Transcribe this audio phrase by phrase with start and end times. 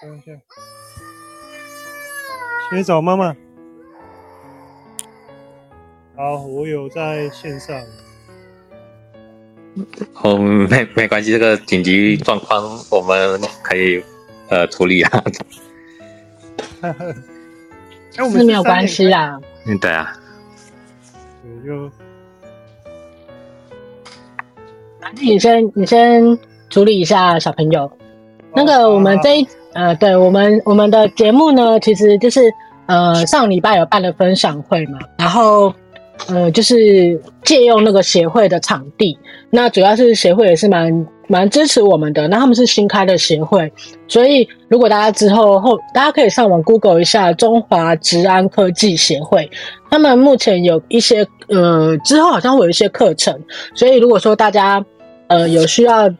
[0.00, 0.32] 等一下，
[2.70, 3.34] 先找妈妈。
[6.16, 7.76] 好，我有在线上。
[10.22, 14.02] 哦，没没关系，这个紧急状况我们可以
[14.48, 15.24] 呃处理啊。
[16.80, 16.94] 哎，
[18.18, 19.40] 我们是没有关系啦。
[19.64, 20.16] 嗯，对啊。
[21.42, 21.90] 对，就。
[25.20, 26.38] 你先，你先
[26.70, 27.90] 处理一下小朋友。
[28.54, 32.52] 那个，我们这一呃，对我们我们的节目呢，其实就是
[32.86, 35.72] 呃，上礼拜有办了分享会嘛，然后
[36.28, 39.16] 呃，就是借用那个协会的场地。
[39.50, 42.26] 那主要是协会也是蛮蛮支持我们的。
[42.28, 43.70] 那他们是新开的协会，
[44.08, 49.50] 所以如果大家之后后，大家可以上网 Google 一下中华职安科技协会，
[49.90, 53.38] 他们目前有一些呃，之后好像会有一些课程，
[53.74, 54.84] 所以如果说大家
[55.28, 56.10] 呃有需要。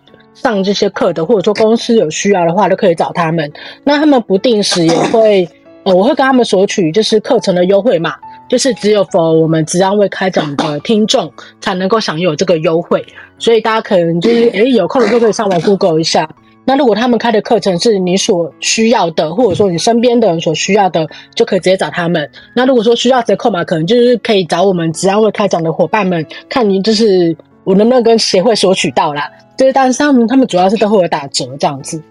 [0.43, 3.53] 上这些课的，或者说公司有需要的话，都可以找他们。
[3.85, 5.49] 那他们不定时也会，
[5.85, 8.15] 呃，我会跟他们索取就是课程的优惠码，
[8.49, 13.05] 就是只有 for 我们职安会开展的听众才能够享有这个优惠。
[13.39, 16.29] 所以大家可能就是， 诶，有空的就可以上网 Google 一下。
[16.65, 22.31] 那如果他们开的课程是你所需要的，或者说你身边的人所需要的，就可以直接找他们。
[22.55, 27.35] 那如果说需要折扣码，可能就是可以找我们职安会开展的伙伴们，看您就是
[27.69, 29.31] 我能不能跟协会索取到啦。
[29.59, 32.03] 就是，但是他们他们主要是都会有打折这样子。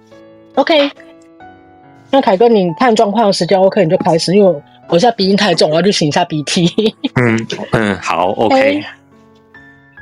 [0.53, 0.91] OK，
[2.11, 6.95] 那凯哥，你看状况的时间 OK，你就开始，因为我我现在鼻音太重，我要去擤一下鼻涕。
[7.15, 8.83] 嗯 嗯，好 OK。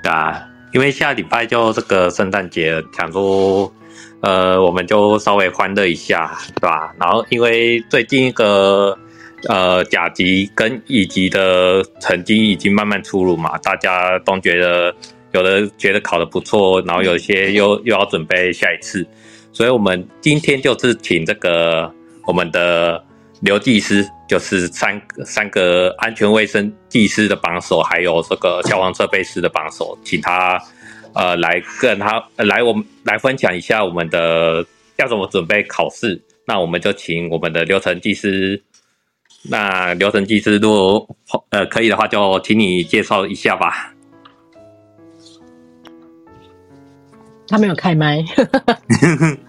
[0.04, 3.72] 对啊，因为下礼拜就这个圣诞节，想说
[4.20, 6.94] 呃，我们就稍微欢乐一下，对吧？
[7.00, 8.98] 然后因为最近一个
[9.48, 14.94] 呃甲级跟乙级的成绩已经慢慢出炉嘛，大家都觉得。
[15.36, 19.06] 有的觉得考得不错，然后有些又又要准备下一次，
[19.52, 21.92] 所以我们今天就是请这个
[22.26, 23.04] 我们的
[23.42, 30.58] 刘技师，就是三三个安全卫生技师的榜首，还有这个消防设备师的榜首，请他
[31.14, 34.66] 呃来跟他来我们来分享一下我们的
[34.96, 36.22] 要怎么准备考试。
[36.48, 38.64] 那我们就请我们的刘成技师，
[39.50, 41.18] 那刘成技师如果
[41.50, 43.92] 呃可以的话，就请你介绍一下吧。
[47.48, 48.24] 他没有开麦，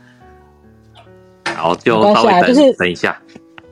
[1.55, 3.21] 好，就稍微等、啊就是、等一下。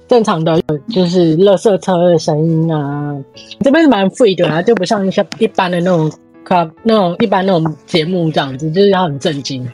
[0.06, 3.16] 正常的，就是垃圾车的声音啊，
[3.60, 6.10] 这边是蛮 free 的啊，就不像一些一般的那种
[6.44, 9.66] club 那种一般那种节目这样子，就是要很震惊。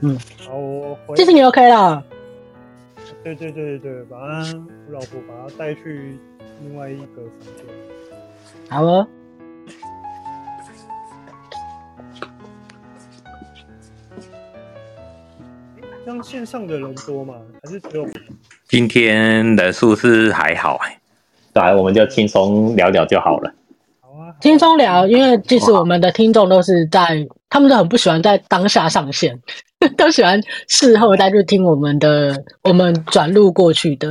[0.00, 1.16] 嗯，好，我回。
[1.16, 2.02] 这次你 OK 了？
[3.22, 4.44] 对对对对对，把他
[4.88, 6.18] 我老婆把他带去
[6.62, 7.64] 另外一个房间。
[8.68, 9.06] 好了。
[16.08, 17.34] 像线上的人多吗？
[17.62, 18.08] 还是只有？
[18.66, 20.98] 今天人数是还好哎，
[21.52, 23.52] 来我们就轻松聊聊就好了。
[24.00, 29.38] 好啊，轻松聊，因为即使我们的听众都是在，他们都很不喜欢在当下上线，
[29.98, 34.10] 都喜欢事后再去听我们的，我们转录过去的，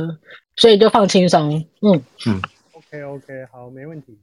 [0.54, 1.50] 所以就放轻松。
[1.82, 2.40] 嗯嗯
[2.74, 4.16] ，OK OK，好，没问题。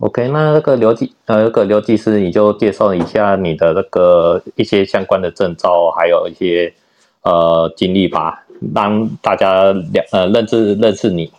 [0.00, 6.72] OK，那那个刘技呃，那个刘技师，你就介绍一下你的那个一些相关的证照，还有一些
[7.20, 9.74] 呃经历吧，让大家了
[10.12, 11.30] 呃认识认识你。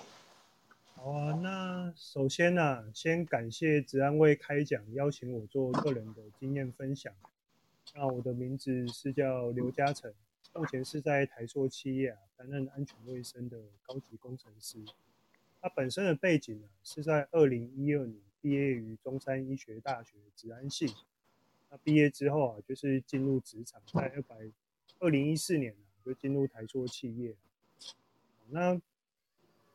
[0.94, 7.12] 好啊，那首先呢、先感谢职安卫开讲邀请我做个人的经验分享。
[7.96, 10.14] 那我的名字是叫刘嘉诚，
[10.54, 13.58] 目前是在台塑企业啊担任安全卫生的
[13.88, 14.78] 高级工程师。
[15.60, 18.18] 他本身的背景呢、是在二零一二年。
[18.42, 20.88] 毕业于中山医学大学治安系，
[21.70, 24.36] 那毕业之后啊，就是进入职场，在二百
[24.98, 27.36] 二零一四年啊，就进入台塑企业。
[28.50, 28.82] 那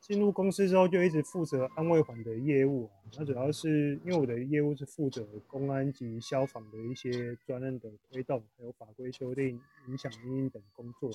[0.01, 3.07] 进入公司之后，就一直负责安慰环的业务啊。
[3.17, 11.11] 那主要是因为我的业务是负责公安及消防的一些专案的推动，还有法规修订、影响因应等工作。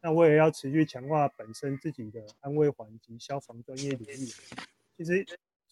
[0.00, 4.26] 那我也要持续强化本身自己的安慰环及消防专业领域。
[4.96, 5.24] 其实。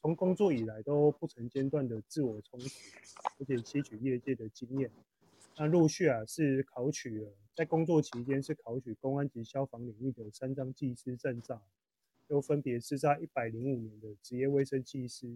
[0.02, 2.74] 从工作以来都不曾间断的自我充实，
[3.38, 4.90] 而且吸取业界的经验。
[5.56, 11.60] 那陆续啊是考取了，在工作期间是考取公安及消防领域的三张技师证照，
[12.28, 15.26] 又分别是在一百零五年的职业卫生技师，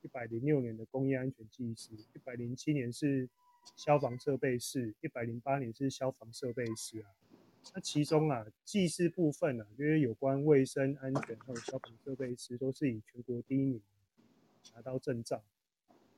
[0.00, 3.28] 一百零六年的工业安全技师，一百零七年是
[3.76, 7.10] 消防设备士，一百零八年是消防设备师啊。
[7.74, 13.82] 那其中啊，技师部分啊，因为有关卫生安全还有消防设备师，都是以全国第一名。
[14.74, 15.42] 拿到证照，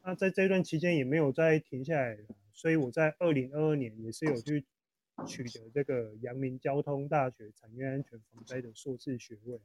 [0.02, 2.18] 那在这段期间也没有再停下来，
[2.52, 4.64] 所以我在二零二二年也是有去
[5.26, 9.58] 取得这个阳明交通大学产业安全防灾的硕士学位。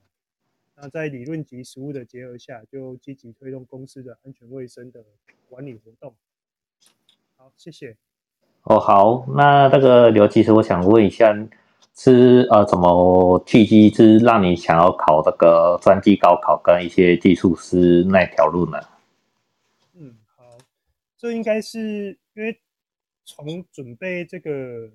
[0.75, 5.05] 那在理论及实务的结合下，就积极推动公司的安全卫生的
[5.47, 6.13] 管理活动。
[7.37, 7.95] 好，谢谢。
[8.63, 11.33] 哦，好，那这个刘技师，我想问一下，
[11.95, 18.77] 是呃，什么契机是让你想要考这个专技高考跟一些技术师那条路呢？
[19.93, 20.43] 嗯，好，
[21.17, 22.59] 这应该是因为
[23.23, 24.91] 从准备这个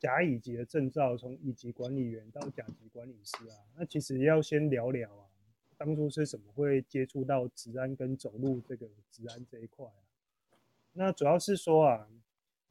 [0.00, 5.30] 甲乙级的证照，从乙级管理员到甲级管理师啊，那其实要先聊聊啊，
[5.78, 10.02] 当初是怎么会接触到职安跟走路这个职安这一块啊？
[10.92, 12.08] 那主要是说啊。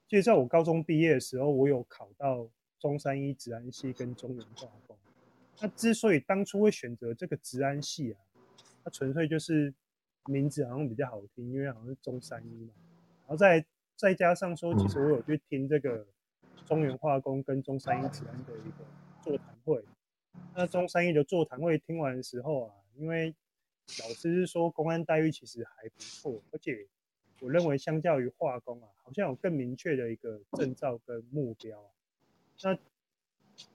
[0.10, 2.46] 其实在我高中毕业的时候，我有考到
[2.82, 4.98] 中山医职安系跟中原化工。
[5.62, 8.20] 那之所以当初会选择这个职安系啊，
[8.84, 9.74] 它纯粹就是
[10.26, 12.74] 名字好像比较好听，因为好像是中山医嘛。
[13.20, 13.64] 然后再
[13.96, 16.06] 再加上说，其实我有去听这个
[16.66, 18.84] 中原化工跟中山医职安的一个
[19.22, 19.86] 座谈会。
[20.56, 23.34] 那中山医的座谈会听完的时候啊，因为
[24.04, 26.88] 老师是说公安待遇其实还不错，而且。
[27.44, 31.92] 我认为，相较于化工啊，好像有更明确的一个证照跟目标。
[32.64, 32.78] 那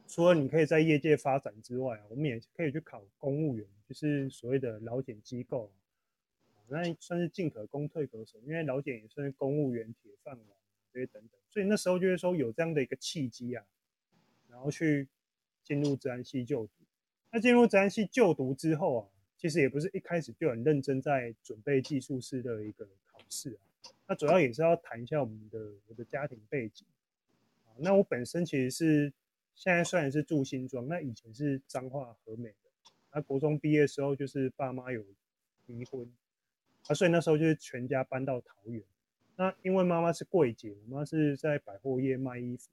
[0.06, 5.72] 除了你可以在业界发展之外啊，我们也可以去考公务员，就是所谓的劳检机构。
[6.68, 10.46] 那算是进可攻退可守，因为劳检也算是公务员铁饭碗
[10.92, 11.40] 这些等等。
[11.48, 13.64] 所以那时候就是说有这样的一个契机啊，
[14.48, 15.06] 然后去
[15.62, 16.72] 进入职安系就读。
[17.30, 22.88] 那进入职安系就读之后啊，其实也不是一开始就很认真在准备技术师的一个。
[23.06, 23.58] 考试啊，
[24.06, 26.86] 那主要也是要谈一下我们的我的家庭背景。
[27.78, 29.12] 那我本身其实是
[29.54, 32.56] 现在虽然是住新庄，那以前是彰化和美的。
[33.12, 35.04] 那国中毕业的时候，就是爸妈有
[35.66, 36.10] 离婚，
[36.86, 38.82] 啊，所以那时候就是全家搬到桃园。
[39.36, 42.70] 那因为妈妈是柜姐，我妈是在百货业卖衣服。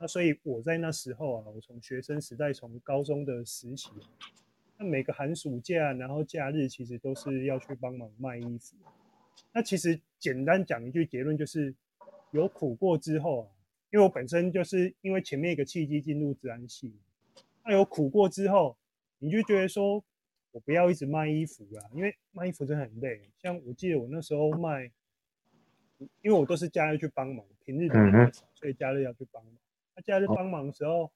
[0.00, 3.90] 那所以我在那时候啊，我从学生时代，从高中的实习，
[4.76, 8.76] 那每个寒暑假，然后假日，其实都是要去帮忙卖衣服。
[9.52, 11.74] 那其实简单讲一句结论就是，
[12.30, 13.48] 有苦过之后啊，
[13.90, 16.92] 因为我本身就是因为前面一个契机进入职安系，
[17.64, 18.76] 那有苦过之后，
[19.18, 20.04] 你就觉得说，
[20.52, 23.30] 我不要一直卖衣服啊，因为卖衣服真的很累。
[23.38, 24.90] 像我记得我那时候卖，
[26.20, 29.54] 因为我都是假日去帮忙，平日比较少，所以假日要去帮忙。
[29.94, 31.10] 那假日帮忙的时候，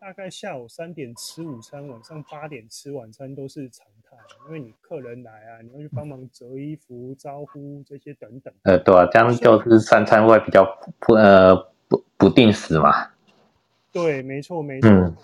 [0.00, 4.16] 大概下午三点吃午餐，晚上八点吃晚餐都是常态。
[4.46, 8.52] 因为你客人来啊，你要去帮忙折衣服、招呼这些等等。
[8.62, 10.64] 呃，对啊，这样就是三餐会比较
[10.98, 11.54] 不呃
[11.86, 13.10] 不不定时嘛。
[13.92, 14.88] 对，没错没错。
[14.88, 15.14] 嗯。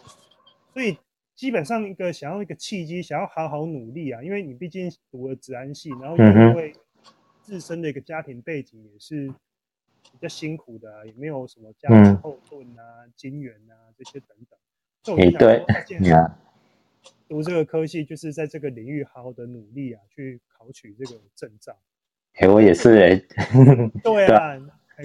[0.75, 0.99] 所以
[1.35, 6.75] 基本上一个想要一个契机，想要好好努力啊，因为你毕竟读了治安系，然后因为
[7.41, 9.27] 自身的一个家庭背景也是
[10.13, 14.59] 比较辛苦的啊，也没有什么家庭后盾啊、嗯、金援啊这些等等。
[15.15, 15.65] 哎，对，
[16.01, 16.37] 你啊。
[17.29, 21.73] 读这个科系，就是在这个领域好好的努力啊，去考取这个证照。
[22.37, 23.91] 哎，我也是哎、 欸。
[24.03, 24.57] 对啊，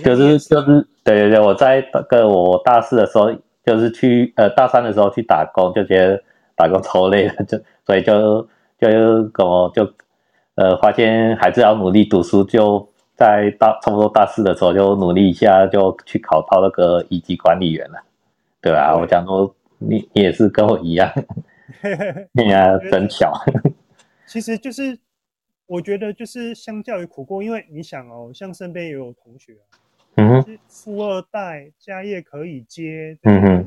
[0.03, 3.33] 就是就是，对对对，我在那个我大四的时候，
[3.65, 6.24] 就是去呃大三的时候去打工，就觉得
[6.56, 8.47] 打工超累了，就所以就
[8.77, 8.88] 就
[9.30, 9.92] 跟我就
[10.54, 18.04] 呃发现还是要努力读书，就在大差不多大四的时候就努力一下，就去考到那个一级管理员了，
[18.62, 18.95] 对吧、啊？
[18.95, 21.11] 我讲说你你也是跟我一样。
[22.33, 23.33] 你 呀，真巧。
[24.28, 25.00] 其实就是，
[25.66, 29.64] 我觉得就是相较于苦过，因为你想哦，像身边也有同学啊，
[30.16, 33.66] 嗯，是富二代，家业可以接，等等，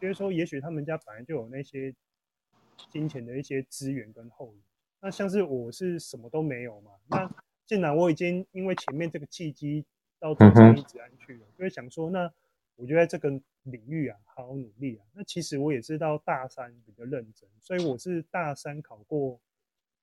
[0.00, 1.94] 就是说，也许他们家本来就有那些
[2.90, 4.62] 金钱的一些资源跟后援。
[5.02, 7.30] 那像是我是什么都没有嘛，那
[7.66, 9.84] 既然我已经因为前面这个契机
[10.18, 12.32] 到中山医职安去了，就会想说，那
[12.76, 13.40] 我就在这个。
[13.64, 15.04] 领域啊，好好努力啊。
[15.14, 19.40] 那其实我也知道大三比较认真，所以我是大三考过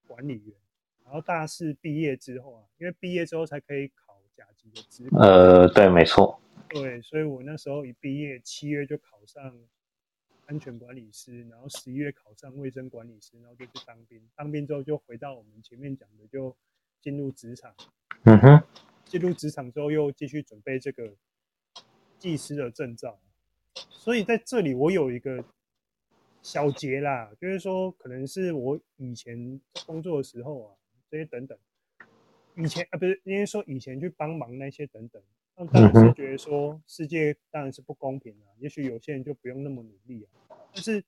[0.05, 0.55] 管理员，
[1.03, 5.17] 然后大四毕业之后啊，因为毕业之后才可以考甲级的资格。
[5.17, 6.39] 呃，对，没错。
[6.69, 9.57] 对，所以我那时候一毕业，七月就考上
[10.45, 14.21] 安全管理师，然后十一月考上卫生管理师，然后就去当兵。
[14.35, 16.55] 当兵之后就回到我们前面讲的，就
[17.01, 17.73] 进入职场。
[18.23, 18.63] 嗯哼。
[19.05, 21.15] 进入职场之后又继续准备这个
[22.19, 23.17] 技师的证照。
[23.89, 25.43] 所以在这里，我有一个
[26.41, 30.75] 小结啦，就是说，可能是我以前工作的时候啊，
[31.09, 31.57] 这些等等，
[32.55, 35.21] 以前啊，不是，因为说以前去帮忙那些等等，
[35.55, 41.03] 那当然是觉得说世界当然是不公平啊，也许有些人就不用那么努力啊，但是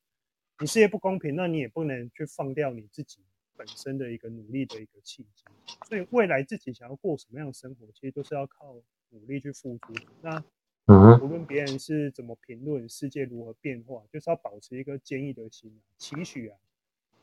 [0.59, 3.19] 你世界不公平，那你也不能去放掉你自己
[3.55, 5.45] 本身的一个努力的一个契机。
[5.87, 8.75] 所以未来自己想要过什么样的生活，其实都是要靠
[9.11, 10.43] 努力去付出的。
[10.91, 16.57] 那无论别人是怎么评论，世界如何变化，就是要保持一个坚毅的心，期许啊，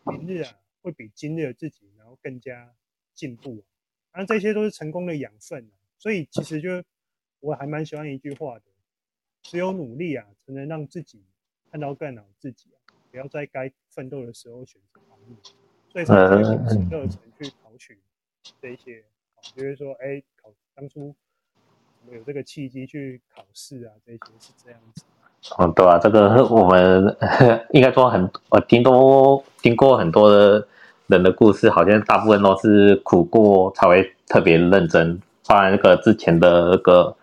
[0.05, 2.73] 明日啊会比今日的自己然后更加
[3.13, 3.65] 进步，
[4.13, 5.75] 啊，这些都是成功的养分啊。
[5.99, 6.85] 所以其实就
[7.41, 8.65] 我还蛮喜欢一句话的，
[9.43, 11.25] 只有努力啊，才能让自己
[11.69, 15.37] 看到更好的自己啊，不要在该奋斗的时候选择逃命，
[15.91, 17.99] 所以才会秉持热忱去考取
[18.63, 19.05] 这一些。
[19.55, 21.06] 就是说，哎，考当初
[22.37, 25.03] 个契机去考试啊，这些是这样子。
[25.57, 27.17] 哦，对啊，这个我们
[27.73, 30.67] 应该说很，我听多听过很多的
[31.07, 35.21] 人的故事，好像大部分都是苦过才会特别认真。
[35.47, 37.17] 当然，那个之前的那个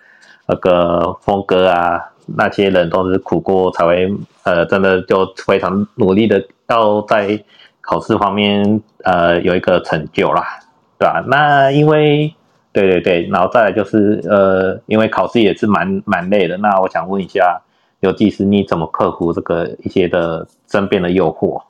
[0.47, 4.11] 那个峰哥啊，那些人都是苦过才会，
[4.43, 7.43] 呃，真的就非常努力的要在
[7.81, 10.59] 考试方面呃有一个成就啦。
[10.99, 11.21] 对吧？
[11.27, 12.33] 那因为
[12.73, 16.57] 对对对，然后再来就是呃，因为考试也是蛮蛮累的。
[16.57, 17.63] 那我想问一下，
[17.99, 21.63] 刘技师，你怎么克服这个一些的争辩的诱惑？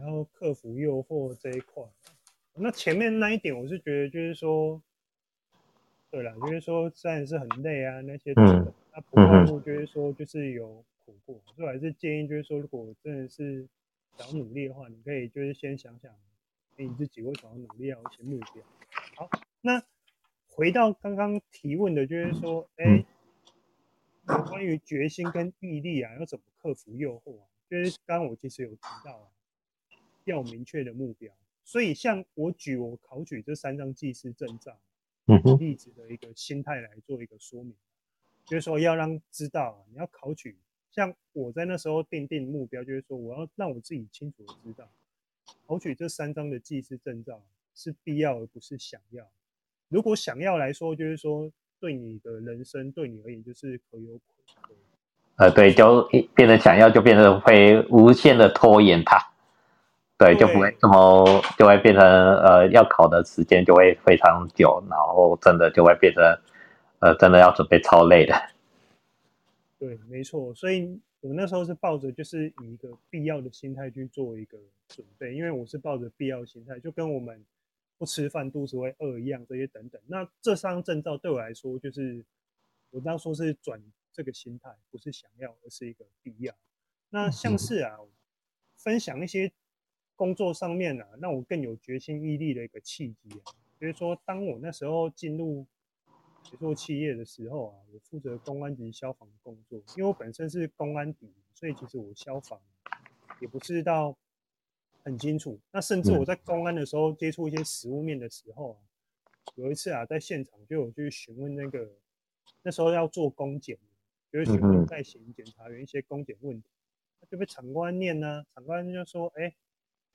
[0.00, 1.82] 然后克服诱惑这一块，
[2.54, 4.80] 那前面那一点，我是觉得就是说，
[6.10, 10.66] 对了，就是说虽然是很累啊，那些嗯，那不外乎就是说就是有
[11.04, 13.66] 苦过，所以还是建议就是说，如果真的是
[14.16, 16.10] 想努力的话，你可以就是先想想。
[16.80, 17.98] 你自己为什么要努力啊？
[18.00, 18.62] 有一些目标。
[19.18, 19.28] 好，
[19.62, 19.82] 那
[20.46, 23.04] 回到刚刚提问的，就是说，哎、欸，
[24.48, 27.46] 关于决心跟毅力啊，要怎么克服诱惑啊？
[27.68, 29.26] 就是刚刚我其实有提到啊，
[30.22, 31.34] 要有明确的目标。
[31.64, 34.78] 所以，像我举我考取这三张技师证照
[35.58, 37.74] 例子的一个心态来做一个说明，
[38.44, 40.56] 就是说要让知道啊，你要考取，
[40.92, 44.88] 像我在那时候定定目标，就是说我要让我自己清楚的知道。
[45.66, 47.42] 考取这三张的技师证照
[47.78, 49.24] 是必要而不是想要。
[49.88, 54.76] 如果想要来说，就是说对你的人生，对你而言就是可有可无。
[55.36, 56.02] 呃，对，就
[56.34, 59.16] 变成想要，就变成会无限的拖延它。
[60.18, 66.22] 对，对就不会这么，就会变成呃，要考的时间就会非常久，然后真的就会变成
[66.98, 68.34] 呃，真的要准备超累的。
[69.78, 71.00] 对，没错，所以。
[71.20, 74.56] 我那时候是抱着就是以一个必要的心态去做一个
[74.86, 77.44] 准备，因为我是抱着必要心态，就跟我们
[77.98, 80.00] 不吃饭肚子会饿一样，这些等等。
[80.06, 82.24] 那这张证照对我来说，就是
[82.90, 86.54] 我当初是转这个心态，不是想要，而是一个必要。
[87.10, 87.98] 那像是啊，
[88.76, 89.52] 分享一些
[90.16, 95.66] 工作上面啊，让我更有决心毅力的一个契机啊，就是说，当我那时候进入。
[96.58, 102.58] 做企业的时候啊，我负责公安及消防的工作，因为我本身是公安底，所以其实我消防
[103.40, 104.16] 也不是到
[105.08, 105.58] 很清楚。
[105.72, 108.78] 那甚至我在公安的时候接触一些实物面的时候啊，
[109.56, 111.90] 有一次啊，在现场就有去询问那个
[112.62, 113.76] 那时候要做公检，
[114.30, 116.68] 就是询问在刑检察员一些公检问题，
[117.30, 119.54] 就被长官念呢、啊，长官就说：“哎，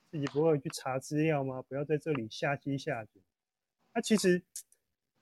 [0.09, 1.61] 自己不会去查资料吗？
[1.63, 3.21] 不要在这里下机下检。”
[3.93, 4.41] 那其实。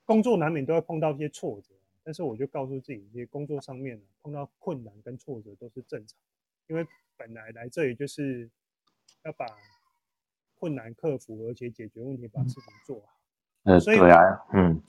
[0.04, 6.18] 工作难免都会碰到一些挫折，但是我就告诉自己，这些工作上面呢，碰到困难跟挫折都是正常，
[6.66, 6.84] 因为
[7.16, 8.50] 本来来这里就是
[9.24, 9.46] 要把
[10.58, 13.18] 困难克服，而且解决问题，把事情做好。
[13.64, 14.18] 嗯，所以对啊，
[14.52, 14.80] 嗯，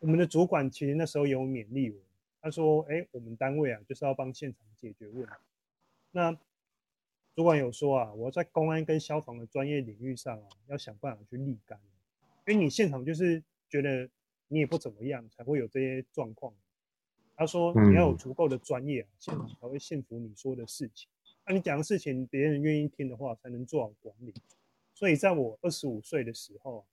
[0.00, 1.96] 我们的主管其实那时候有勉励我，
[2.40, 5.32] 他说：“哎，我们单位啊，就是要帮现场解决问题。”
[6.12, 6.36] 那
[7.34, 11.78] 主管有说啊，我在公安跟消防的专业领域上啊，要想办法去立竿，
[12.46, 14.08] 因为你现场就是觉得。
[14.52, 16.52] 你也不怎么样，才会有这些状况。
[17.36, 21.08] 他说你要有足够的专业，现场才会信服你说的事情。
[21.46, 24.32] 那你讲的事情，别人愿意听的话，才能做好管理。
[24.94, 26.84] 所以在我二十五岁的时候，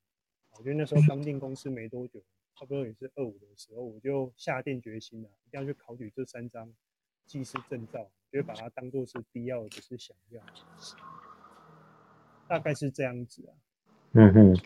[0.58, 2.20] 我觉得那时候刚进公司没多久，
[2.56, 6.72] 差不多也是二五的时候，我就下定决心了，一定要去考取这三张
[7.26, 10.42] 技师证照，就会把它当做是必要的，是想要。
[12.48, 13.52] 大概是这样子啊。
[14.14, 14.58] 嗯哼。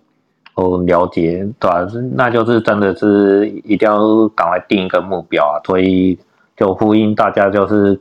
[0.56, 6.20] 哦，了解，对啊，那就是真的是一定要赶快定一个目标啊，所以
[6.58, 8.00] 就呼应大家，就是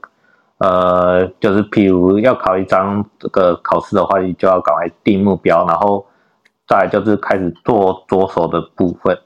[0.60, 6.06] 呃，就是譬如要考一张这个考试的话，你就要赶快定目标，然后
[6.68, 9.18] 再就是开始做着手的部分。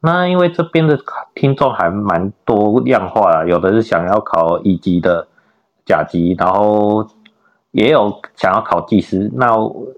[0.00, 0.98] 那因为这边的
[1.34, 5.28] 听众还蛮多样化啊，有的是想要考乙级的
[5.86, 7.06] 甲级，然后。
[7.72, 9.46] 也有想要考技师，那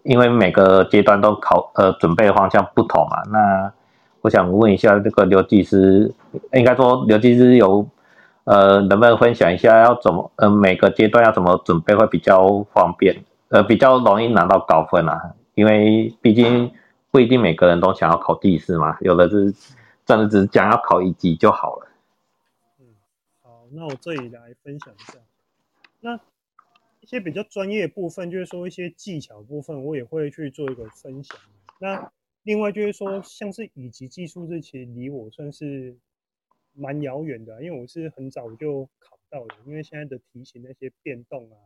[0.02, 3.72] 因为每个阶段都考呃准备方向不同嘛，那
[4.20, 6.12] 我想问一下这个刘技师，
[6.52, 7.88] 应该说刘技师有
[8.44, 15.34] 呃能不能分享一下要怎么呃每个阶段要怎么准备会比较方便，呃比较容易拿到高分啊？
[15.54, 16.72] 因为毕竟
[17.10, 19.54] 不一定每个人都想要考第四嘛，有的是
[20.04, 21.88] 真的只是想要考一级就好了。
[22.80, 22.86] 嗯，
[23.42, 25.18] 好那我这里来分享一下。
[26.00, 26.18] 那
[27.00, 31.36] 一些比较专业部分，就是说一些技巧部分，我也会去做一个分享。
[31.78, 32.10] 那
[32.44, 35.96] 另外就是说，像是乙级技术，这些离我算是
[36.74, 39.54] 蛮遥远的，因为我是很早就考到的。
[39.66, 41.56] 因为现在的题型那些变动啊，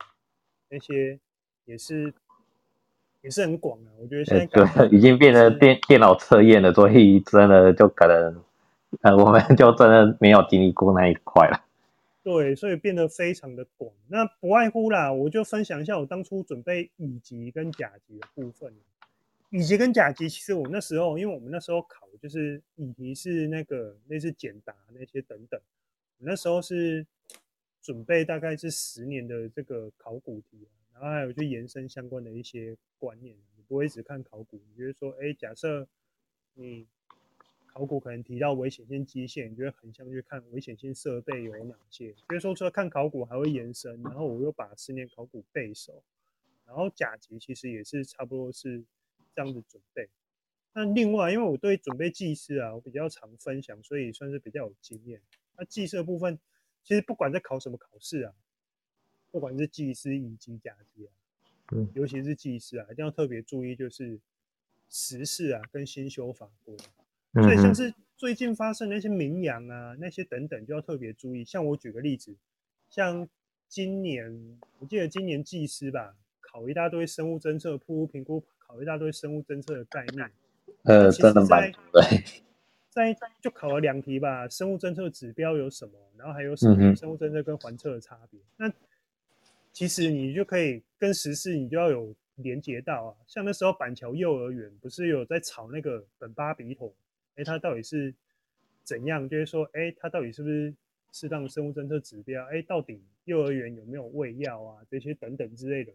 [0.68, 1.18] 那些
[1.64, 2.12] 也是
[3.22, 3.88] 也是很广啊。
[4.00, 8.42] 我觉得现在、欸、对，已经变成电电脑测验了，所以真的就可能
[9.02, 11.64] 呃，我们就真的没有经历过那一块了。
[12.22, 13.92] 对，所以变得非常的广。
[14.08, 18.72] 那不外乎啦，我就分享一下我当初准备乙级跟甲级的部分。
[19.50, 25.61] 乙级跟甲级，其实我那时候，因为我们那时候考就是乙级是那个类似简答那些等等，
[26.19, 27.07] 我那时候是
[27.81, 35.87] 准备大概是十年的这个考古题，然后还有就延伸相关的一些观念，你不会只看考古，你就是说，哎，假设
[36.55, 36.85] 你
[37.67, 46.03] 考古可能提到危险性机械，你就会横向去看危险性设备有哪些，所以说除了看考古还会延伸，然后我又把十年考古背熟，
[46.67, 48.83] 然后甲级其实也是差不多是。
[49.37, 50.09] 这样子准备，
[50.73, 55.21] 那另外，因为我对准备技师啊，我比较常分享，所以算是比较有经验。
[55.59, 56.38] 那技师的部分，
[56.83, 58.33] 其实不管在考什么考试啊，
[59.31, 61.12] 不管是技师、以及、甲级啊，
[61.73, 64.19] 嗯，尤其是技师啊，一定要特别注意，就是
[64.88, 66.75] 时事啊跟新修法规。
[67.35, 71.45] 所以像是最近发生的那些名扬啊，那些等等，就要特别注意。
[71.45, 72.35] 像我举个例子，
[72.88, 73.28] 像
[73.69, 78.43] 今年，我记得今年技师吧，考一大堆生物侦测、瀑布评估。
[78.66, 80.30] 考一大堆生物侦测的概念，
[80.82, 82.02] 呃，真的蛮对。
[82.90, 85.92] 在就考了两题吧，生物侦测指标有什么？
[86.16, 88.40] 然后还有什么生物侦测跟环测的差别？
[88.40, 88.73] 嗯、那
[89.70, 93.14] 其实你就可以跟时事，你就要有连接到啊。
[93.26, 96.90] 像那时候板桥幼儿园不是有在炒那个本巴比妥？
[97.35, 98.14] 哎，它到底是
[98.82, 99.28] 怎样？
[99.28, 100.73] 就是说，哎，它到底是不是
[101.12, 102.42] 适当的生物侦测指标？
[102.46, 104.80] 哎，到底幼儿园有没有喂药啊？
[104.90, 105.92] 这些等等之类的。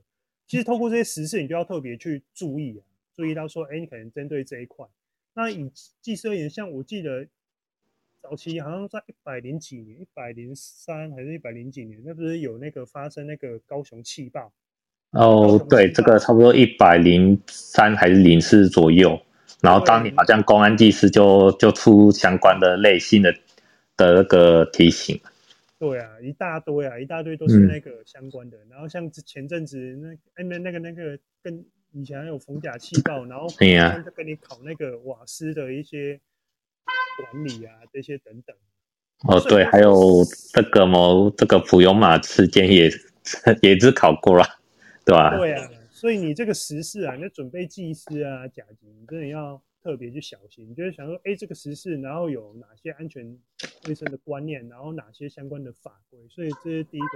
[0.51, 2.83] 其实透过这些时事，你就要特别去注意啊，
[3.15, 4.85] 注意到说，哎，你可能针对这一块。
[5.33, 7.25] 那以技师而言，像我记得
[8.21, 14.51] 早期好像在一百零几年，一百零三还是一百零几年，那不是有那个发生那个高雄气爆？
[15.11, 19.17] 哦，对，这个差不多一百零三还是零四左右。
[19.61, 23.33] 然后当年好像公安技师就就出相关的类型的
[23.95, 25.17] 的那个提醒。
[25.81, 28.57] 对啊，一大堆啊，一大堆都是那个相关的。
[28.59, 36.21] 嗯、然后像前阵子那哎那那个那个跟以前有逢甲气爆，然后就跟你考那个瓦斯的一些
[37.17, 38.55] 管理啊这些等等。
[39.27, 42.87] 哦，对，还有这个么这个普悠马事件也
[43.63, 44.45] 也是考过了，
[45.03, 45.35] 对吧？
[45.35, 49.59] 对啊，所以你这个时事啊，你准备技师啊甲级，你真的要。
[49.83, 53.37] 特别去小心，你就是想说，哎，这个时事，然后有哪些安全
[53.87, 57.07] 卫生的观念，然后哪些相关的法规，所以这是第一个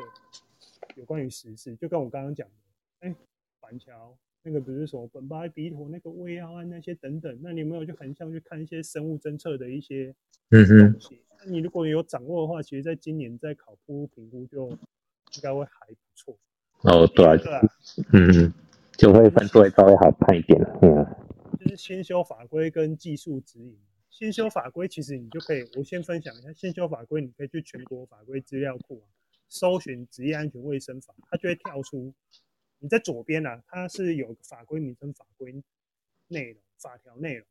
[0.95, 3.15] 有关于时事，就跟我刚刚讲的，哎，
[3.59, 10.15] 板桥那个不是什么苯巴比妥那个胃药案那些等等，那你有没有去横向去看一些生物侦测的一些
[10.49, 10.65] 东
[10.99, 11.15] 西？
[11.15, 16.35] 嗯、那你如果有掌握的话，其实在今年在考普评估就应该会还不错。
[16.81, 17.61] 哦，对啊，对啊，
[18.11, 18.53] 嗯，
[18.97, 21.05] 就会分数会稍微好看一点，嗯。
[21.65, 23.75] 就是先修法规跟技术指引。
[24.11, 26.53] 先修法规，其实你就可以，我先分享一下。
[26.53, 29.09] 先修法规，你可以去全国法规资料库啊，
[29.49, 32.13] 搜寻职业安全卫生法，它就会跳出。
[32.77, 35.63] 你在左边啊，它是有法规名称、法规
[36.27, 37.47] 内容、法条内容。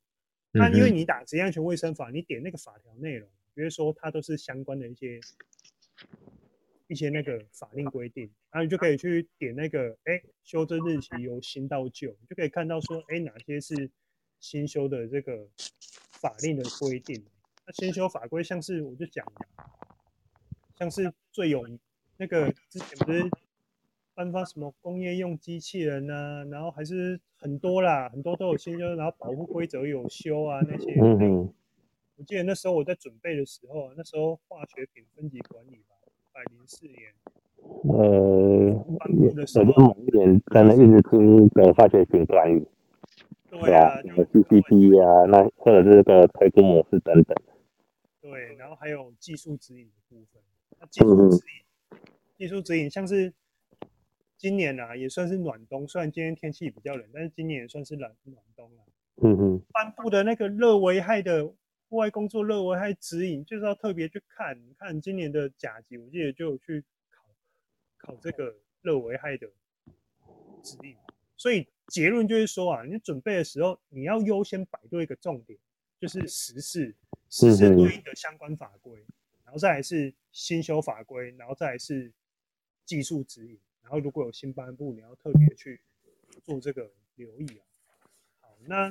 [0.53, 5.21] 那因为你打职业安全卫生法，你点那个法条内容，比如说它都是相关的一些。
[6.87, 13.91] 一些那个法令规定，然后你就可以去点那个，哎，修正日期由新到旧，你就可以看到说，哎，哪些是
[14.45, 15.49] 新修的这个
[16.11, 17.25] 法令的规定。
[17.67, 19.25] 那新修法规，像是我就讲，
[20.79, 21.67] 像是最有
[22.19, 23.27] 那个之前不是
[24.13, 30.95] 颁发什么工业用机器人啊，然后还是很多啦，很多都有新修，然后保护规则有修啊那些。
[31.01, 31.51] 嗯。
[32.17, 35.97] 我记得那时候我在准备的时候，那时候化学品分级管理吧。
[36.33, 36.99] 百零四年，
[37.89, 38.99] 呃，我
[39.47, 42.67] 就某一年可能一直听的化学品专业，
[43.61, 47.37] 对啊，有 CCP 啊，那或者是这个推估模式等等。
[48.21, 50.43] 对，然后还有技术指引的部分。
[50.79, 51.99] 那技术指引，
[52.37, 53.33] 技术指引像是
[54.37, 58.85] 今年啊，也算是暖冬，虽然今天天气比较冷，但是今年也算是暖暖冬了。
[59.23, 61.53] 嗯哼，颁布的那个热危害的。
[61.91, 67.23] 户外工作热危害指引就是要特别去看，看今年的甲级，我记得就有去考
[67.99, 69.47] 考这个热危害的
[70.61, 70.97] 指引。
[71.37, 75.59] 所以结论就是说啊，你准备的时候你要优先摆对一个重点，
[76.01, 76.95] 就是时事，
[77.29, 79.05] 时事对应的相关法规。
[79.45, 82.11] 然后再来是新修法规，然后再来是
[82.87, 85.81] 技术指引，然后如果有新颁布，你要特别去
[86.43, 87.65] 做这个留意啊。
[88.41, 88.91] 好，那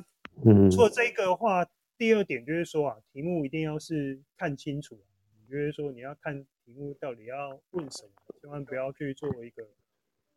[0.70, 5.10] 除了这个的话，第二点就是说啊，题目一定要是看清楚啊，
[5.50, 9.68] 就是说你要看题目到底要问什么，千万不要去做一个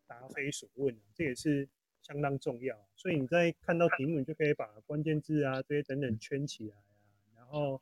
[0.08, 1.70] 答非所问啊，这也是。
[2.08, 6.96] 相当重要，所以你在看到题目，你就可以把关键字啊这些等等圈起来啊，
[7.36, 7.82] 然后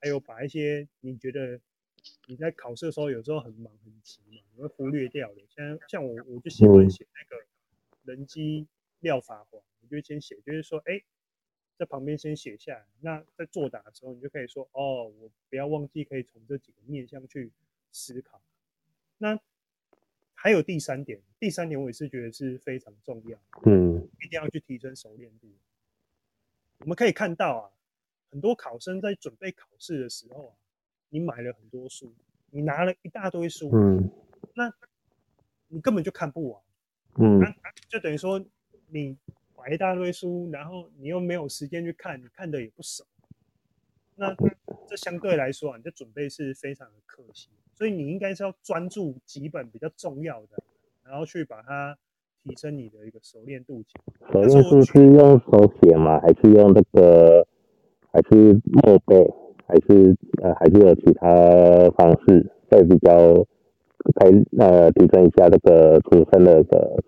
[0.00, 1.60] 还有把一些你觉得
[2.28, 5.42] 你在考试的时候有时候很忙很急嘛，你会忽略掉的。
[5.48, 7.44] 像像我我就喜欢写那个
[8.04, 8.68] 人机
[9.00, 11.02] 料法环，我就先写，就是说，哎，
[11.76, 12.86] 在旁边先写下来。
[13.00, 17.50] 那在作答的时候，你就可以说，哦，我不要忘记可以从这几个面向去
[17.90, 18.40] 思考。
[19.18, 19.40] 那
[20.40, 25.48] 还有第三点，第三点我也是觉得是非常重要，嗯，一定要去提升熟练度。
[26.78, 27.70] 我们可以看到啊，
[28.30, 30.54] 很多考生在准备考试的时候啊，
[31.08, 32.14] 你买了很多书，
[32.50, 34.08] 你拿了一大堆书，嗯，
[34.54, 34.72] 那
[35.66, 36.62] 你根本就看不完，
[37.16, 37.52] 嗯，那
[37.88, 38.40] 就等于说
[38.86, 39.18] 你
[39.56, 43.04] 买一大堆书，然后你又没有时间去看，你看的也不熟，
[44.18, 44.34] 那
[44.88, 47.48] 这相对来说啊，你的准备是非常的可惜。
[47.74, 50.62] 所以你应该是要专注几本比较重要的，
[51.04, 51.96] 然后去把它
[52.42, 53.84] 提升你的一个熟练度。
[54.32, 56.20] 熟练度是用手写吗？
[56.20, 57.46] 还是用那个？
[58.10, 59.30] 还是默背？
[59.66, 60.54] 还是呃？
[60.54, 63.34] 还是有其他方式会比较
[64.14, 67.04] 可以呃提升一下这个出生的个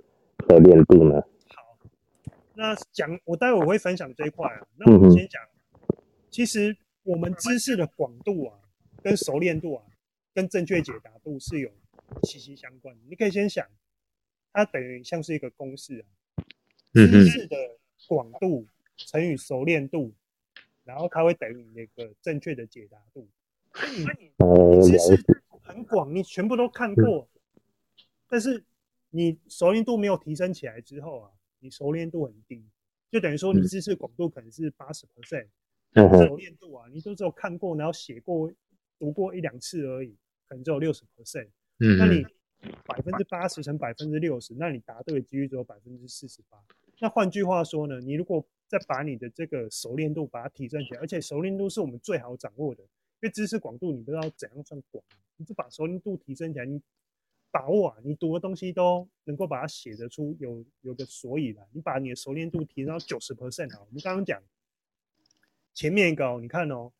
[0.46, 1.22] 熟练度呢？
[1.56, 1.78] 好，
[2.54, 4.60] 那讲我待会我会分享这一块啊。
[4.76, 5.42] 那我们先讲，
[5.88, 5.96] 嗯、
[6.28, 8.60] 其实我们知识的广度啊，
[9.02, 9.84] 跟熟练度啊。
[10.32, 11.68] 跟正确解答度是有
[12.22, 13.02] 息息相关的。
[13.08, 13.68] 你可以先想，
[14.52, 16.06] 它等于像是一个公式啊，
[16.92, 17.56] 知识的
[18.06, 18.64] 广度
[18.96, 20.14] 乘以熟练度，
[20.84, 23.28] 然后它会等于那个正确的解答度。
[23.74, 27.28] 所以你知识很广，你全部都看过，
[28.28, 28.64] 但是
[29.10, 32.64] 你熟练度没有提升起来之后啊，你熟练度很低，
[33.10, 35.48] 就等于说你知识广度可能是八十 percent，
[35.94, 38.50] 熟练度啊，你都只有看过，然后写过。
[39.00, 40.14] 读过一两次而已，
[40.46, 41.48] 可能只有六十 percent。
[41.78, 42.22] 嗯，那你
[42.84, 46.62] 百分之八十乘百分之六十，那你答对的几率只有百分之四十八。
[46.98, 52.88] 那换句话说呢，你如果再把你的这个熟练度把它提升起来，而且熟练度是我们最好掌握的，因
[53.22, 55.02] 为知识广度你不知道怎样算广，
[55.38, 56.78] 你就把熟练度提升起来，你
[57.50, 61.66] 把握啊，你读的东西都能够把它写得出有有个所以然。
[61.72, 64.42] 你把你的熟练度提升到九十 percent 啊，我们刚刚讲
[65.74, 66.92] 前面一个，哦你看哦。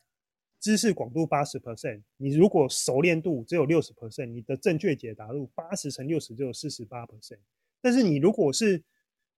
[0.59, 7.39] 知识广度八十 percent，你如果熟练度只有六十 percent，你的正确解答度八十乘六十只有四十八 percent。
[7.81, 8.83] 但是你如果是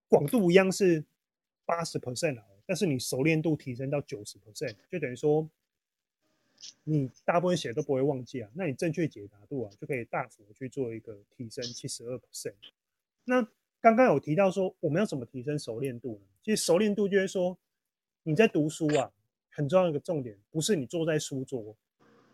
[0.06, 1.02] 广度一样是
[1.64, 5.48] 八十 percent，但是你熟练度提升到九十 percent，就等于说
[6.82, 8.50] 你大部分写都不会忘记啊。
[8.52, 12.52] 那你正确解答度啊就可以大幅的去做一个提升七十二 percent。
[13.24, 13.48] 那
[13.80, 16.26] 刚刚有提到说我们要怎么提升熟练度呢？
[16.42, 17.56] 其实熟练度就是说
[18.24, 19.10] 你在读书啊。
[19.54, 21.76] 很重要的一个重点，不是你坐在书桌，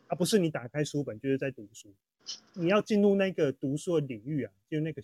[0.09, 1.95] 而不是你打开书本就是在读书。
[2.55, 5.03] 你要进入那个读书的领域啊，就是那个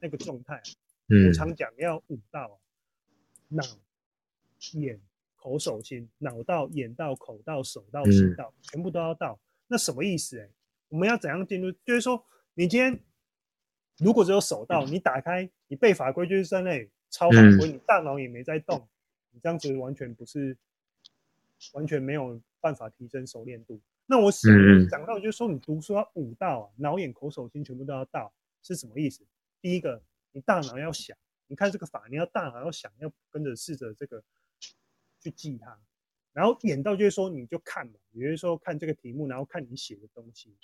[0.00, 0.60] 那个状态。
[1.08, 2.58] 嗯，我常讲要五到
[3.48, 3.62] 脑、
[4.72, 5.00] 眼、
[5.36, 6.08] 口、手、心。
[6.18, 9.38] 脑到、眼到、口到、手到、心到，全部都要到。
[9.68, 10.40] 那什么意思？
[10.40, 10.48] 哎，
[10.88, 11.70] 我们要怎样进入？
[11.84, 12.98] 就是说，你今天
[13.98, 18.88] 如果只有手到，你打开，你背法规就是在那里抄法规，你大脑也没在动，
[19.30, 20.56] 你这样子完全不是。
[21.72, 23.80] 完全没有办法提升熟练度。
[24.06, 24.52] 那我想
[24.90, 29.24] 讲到就是说，你读书要五到啊，脑眼口手心全部都要到，是什么意思？
[29.62, 34.22] 第一个，你大脑要想，你看这个法，你要大脑要想，要跟着试着这个
[35.20, 35.78] 去记它。
[36.32, 40.54] 然后眼到就是说，你就看嘛，也就是说看这个题目，然后看你写的东西。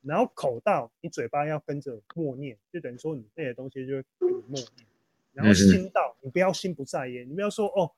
[0.00, 4.86] 然后口到，你嘴巴要跟着默念，就等于说你背的东西就会跟你默念。
[5.32, 7.92] 然后心到，你不要心不在焉，你不要说哦。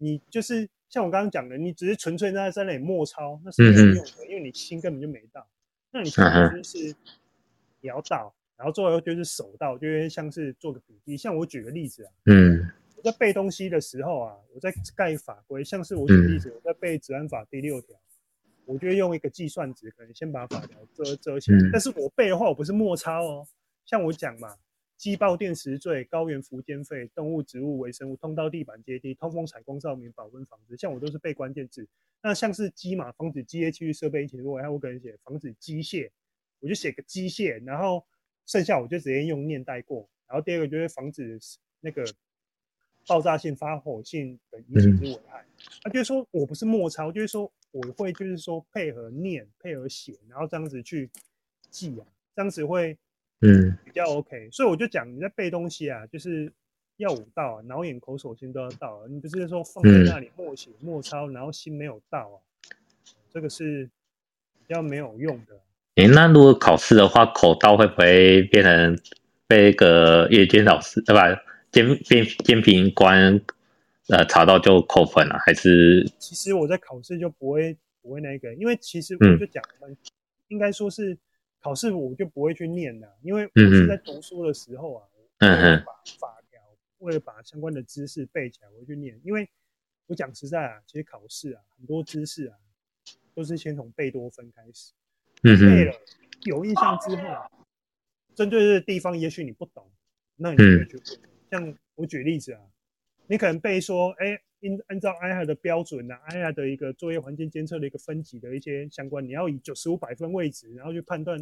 [0.00, 5.46] 你就是像我刚刚讲的，你只是纯粹在在那里默抄，那是没有用的，嗯、因为你心根本就没到。
[5.90, 6.94] 那你其实就是
[7.80, 11.16] 你要到，然后最后就是手到，就有点像是做个笔记。
[11.16, 17.94] 像我举个例子啊，嗯，我在背东西的时候啊，我在盖法规，像是我举例子，我在背《治安法》第六条，
[18.64, 21.58] 我就会用一个计算纸，可能先把法条遮遮起来。
[21.58, 23.46] 嗯、但是我背的话，我不是默抄哦，
[23.84, 24.56] 像我讲嘛。
[24.98, 30.76] 鸡爆电池罪，高原伏监废，动物、植物、微生物，通道、地板、阶梯，通风、采光、照明、保温、房子。
[30.76, 31.86] 像我都是背关键字。
[32.20, 36.10] 那像是机嘛，防止机械器具设备引起如果还有我可能写防止机械，
[36.58, 38.04] 我就写个机械，然后
[38.44, 40.08] 剩下我就直接用念带过。
[40.26, 41.38] 然后第二个就是防止
[41.80, 42.04] 那个
[43.06, 45.46] 爆炸性、发火性的引起之危害。
[45.82, 51.08] 他、嗯啊、就是说我不是默抄，就是说我会就是说配合念，配合写，然后这样子去
[51.70, 52.98] 记啊，这样子会
[53.40, 54.46] 嗯比较 OK。
[54.46, 56.52] 嗯、所以我就讲你在背东西啊，就是
[56.96, 59.06] 要五到啊，脑眼口手心都要到啊。
[59.08, 62.36] 你不是说放在那里默写默抄，然后心没有到啊，
[63.32, 63.88] 这个是
[64.66, 65.54] 比较没有用的。
[65.96, 68.98] 诶、欸，那如果考试的话，口到会不会变成
[69.46, 71.22] 被一个阅卷老师对吧？
[71.70, 73.40] 监监监评官？
[74.10, 76.10] 呃，查到就扣分了，还是？
[76.18, 79.94] 其实我在考试就不会不会那个，因为其实我就讲，嗯、
[80.48, 81.14] 应该说是
[81.68, 85.06] 考试我就不会去念了，因为我是在读书的时候啊，
[85.40, 86.58] 嗯嗯，把法条
[87.00, 89.20] 为了把相关的知识背起来，我会去念。
[89.22, 89.46] 因为
[90.06, 92.56] 我讲实在啊，其实考试啊，很多知识啊，
[93.34, 94.94] 都是先从贝多芬开始，
[95.42, 95.92] 嗯，背了
[96.44, 97.50] 有印象之后，啊
[98.34, 99.86] 针对这个地方，也许你不懂，
[100.36, 101.20] 那你就会去问。
[101.20, 102.62] 嗯、像我举例子啊。
[103.30, 111.38] 你可能背说，哎、欸，应按照 AIHA 的标准呐，AIHA 的一个作业环境监测的一个分级的一些相关，你要以九十五百分位置，然后去判断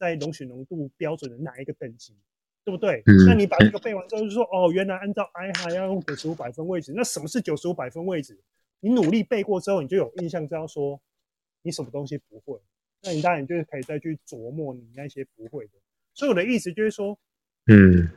[0.00, 2.16] 在容许浓度标准的哪一个等级，
[2.64, 3.02] 对不对？
[3.06, 8.40] 嗯、那你把这个背完之后，就说，哦，原来按照 AIHA 要用九十五百分位置，那什么是九十五百分位置？
[8.80, 11.00] 你努力背过之后，你就有印象，知道说
[11.62, 12.58] 你什么东西不会，
[13.02, 15.72] 那你当然就是可以再去琢磨你那些不会的。
[16.14, 17.16] 所以我的意思就是说，
[17.66, 18.08] 嗯，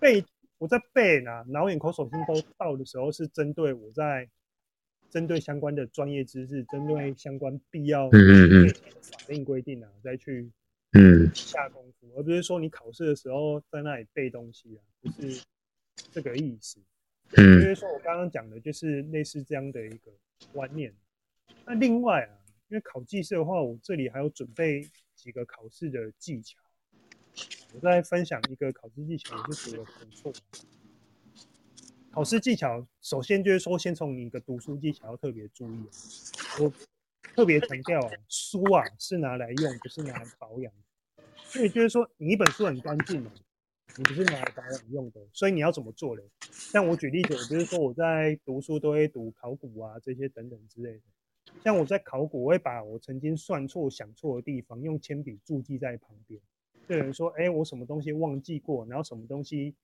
[0.00, 0.24] 背。
[0.60, 4.28] 我在背呢，脑眼口手心都到的时候，是针对我在
[5.08, 8.68] 针对相关的专业知识，针对相关必要嗯嗯
[9.00, 10.50] 法令规定啊，再去
[10.98, 15.44] 嗯下功夫，而不是说你考试的时候在那里背东西啊，不是
[16.10, 16.80] 这个意思。
[17.36, 20.10] 嗯，因为说我刚刚讲的就是类似这样的一个
[20.52, 20.92] 观念。
[21.64, 22.34] 那另外啊，
[22.68, 26.58] 因为考技师的话，我这里还有准备几个考试的技巧。
[27.74, 30.32] 我再分享一个考试技巧，也是觉得很错。
[32.10, 35.86] 考试技巧首先就是说，先从你的读书技巧要特别注意。
[36.60, 36.72] 我
[37.36, 40.72] 特别强调啊，书啊是拿来用，不是拿来保养。
[41.48, 43.32] 所以就是说，你一本书很干净嘛，
[43.96, 45.20] 你不是拿来保养用的。
[45.32, 46.22] 所以你要怎么做嘞？
[46.52, 51.00] 像我举例子，我就是说我在读书都会读考古啊这些等等之类的。
[51.64, 56.38] 像我在考古，我会把我曾经算错、想错的地方用铅笔注记在旁边。
[56.88, 59.74] 有人说：“哎，我什么东西忘记过，然后什么东西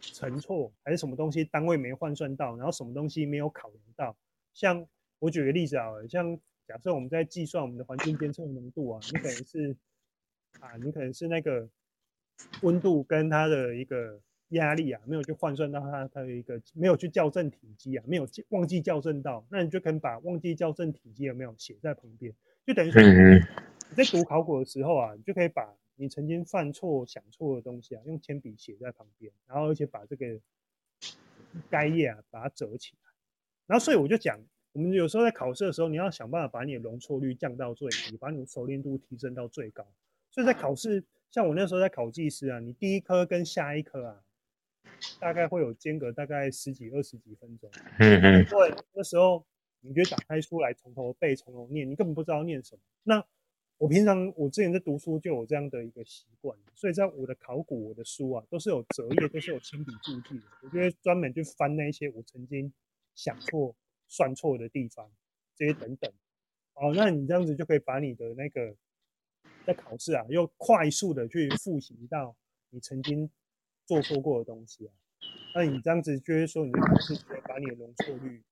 [0.00, 4.16] 乘错，还是什么东西单位没换算到，然后什么东西没有考量到。
[4.52, 4.84] 像
[5.20, 9.76] 我举个例子啊，像假设我们在计算我们的环境监测浓度啊，你可能是
[10.60, 11.68] 啊，你可能是那个
[12.62, 22.34] 温度跟它的一个压力啊，没有去换算到它它的一个没有去校正体积啊，没有忘记校正到，那你就可以把忘记校正体积有没有写在旁边，
[22.66, 25.74] 就等于说你在读考古的时候啊，你就可以把。
[25.96, 30.40] 你曾经犯错、想错的东西啊，用铅笔写在旁边，然后而且把这个
[31.70, 33.10] 该页啊把它折起来，
[33.68, 34.36] 然后所以我就讲，
[34.72, 39.86] 我们有时候在考试的时候，你要想办法把你的容错率降到最低，把你的熟练度提升到最高。
[40.34, 44.20] 所以在考试，像我那时候在考技师啊，你第一科跟下一科啊，
[45.20, 47.70] 大概会有间隔大概十几、二十几分钟。
[48.00, 48.44] 嗯嗯。
[48.46, 49.46] 对，那时候
[49.78, 52.82] 你就打开书来从头背、从头念，你根本不知道念什么。
[53.04, 53.24] 那
[53.78, 60.46] 我平常我之前在读书就有这样的一个习惯，所以在我的考古我的书啊，都是有折页，都是有亲笔注记的。
[60.64, 62.72] 我就会专门去翻那些我曾经
[63.14, 63.72] 想错、
[64.08, 65.08] 算错的地方，
[65.54, 66.12] 这些等等。
[66.72, 68.74] 哦，那你这样子就可以把你的那个
[69.66, 72.36] 在考试啊，又快速的去复习到
[72.70, 73.30] 你曾经
[73.86, 74.92] 做错过的东西啊。
[75.54, 78.42] 那你这样子就是说，你的考试可以把你的容错率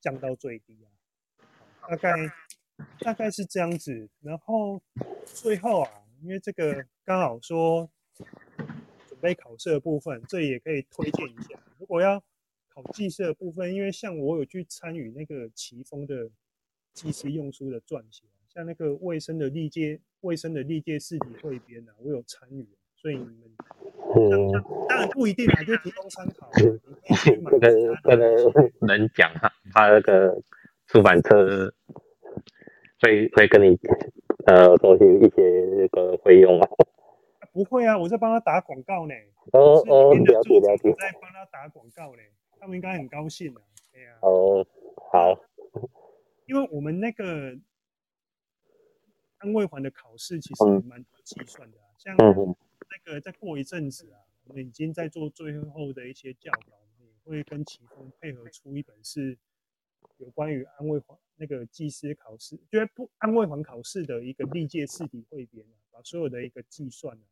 [0.00, 2.12] 降到最低啊，大概。
[2.98, 4.82] 大概是这样子，然后
[5.24, 5.90] 最后啊，
[6.22, 7.88] 因为这个刚好说
[9.06, 11.62] 准备考试的部分，这里也可以推荐一下。
[11.78, 12.20] 如果要
[12.70, 16.30] 考技师的部分，因为像我有去参与那个奇峰的
[16.92, 23.32] 技师用书的撰写，像那个卫生的历届卫生的历届试题汇编啊，我有参与，所以你们
[24.88, 26.50] 当然不一定啊，就提供参考。
[27.60, 30.42] 这个 可能 能讲哈，他那个
[30.86, 31.72] 出版社。
[33.04, 33.76] 会会跟你
[34.46, 35.42] 呃收取一些
[35.76, 36.68] 那个费用啊？
[37.52, 39.14] 不会啊，我在帮他打广告呢。
[39.50, 40.88] 哦哦，了解了解。
[40.88, 42.22] 我在帮他打广告呢，
[42.60, 43.60] 他们应该很高兴的。
[43.92, 44.18] 对啊。
[44.20, 44.64] 哦，
[45.10, 45.36] 好。
[46.46, 47.58] 因为我们那个
[49.42, 59.36] 安卫环的考试其实蛮多计算的啊，像那个再过一阵子啊，我们已经在做最后的一些教稿，也会跟奇峰配合出一本是
[60.18, 61.18] 有关于安慰环。
[61.36, 67.26] 那个技师考试，就是不安慰环考试的一个历届试题汇编啊，把所有的一个计算啊，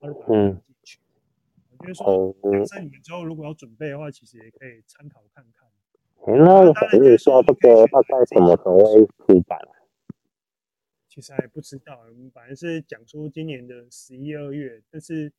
[0.00, 0.98] 把它放进去。
[0.98, 2.34] 嗯、我觉得说，
[2.66, 5.68] 假设你们之后如果要准备的话，其实也可以参考看看。
[6.26, 9.60] 那可以说这个大概什么时候会出版？
[11.16, 15.32] 其实还不知道，我们本来是讲出今年的十一二月，但是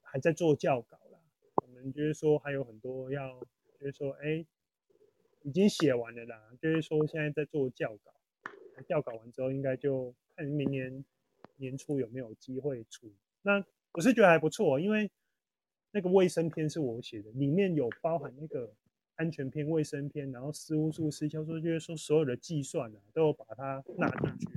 [0.00, 1.18] 还在做校稿啦。
[1.56, 3.40] 我们就是说还有很多要，
[3.80, 4.46] 就是说哎，
[5.42, 8.12] 已经写完了啦，就是说现在在做校稿，
[8.86, 11.04] 校稿完之后应该就看明年
[11.56, 13.12] 年初有没有机会出。
[13.42, 15.10] 那我是觉得还不错，因为
[15.90, 18.72] 那个卫生篇是我写的，里面有包含那个。
[19.18, 24.48] 安全篇、卫生篇，然后事务数、失销数，就是说所有的计算啊，都有把它纳进去。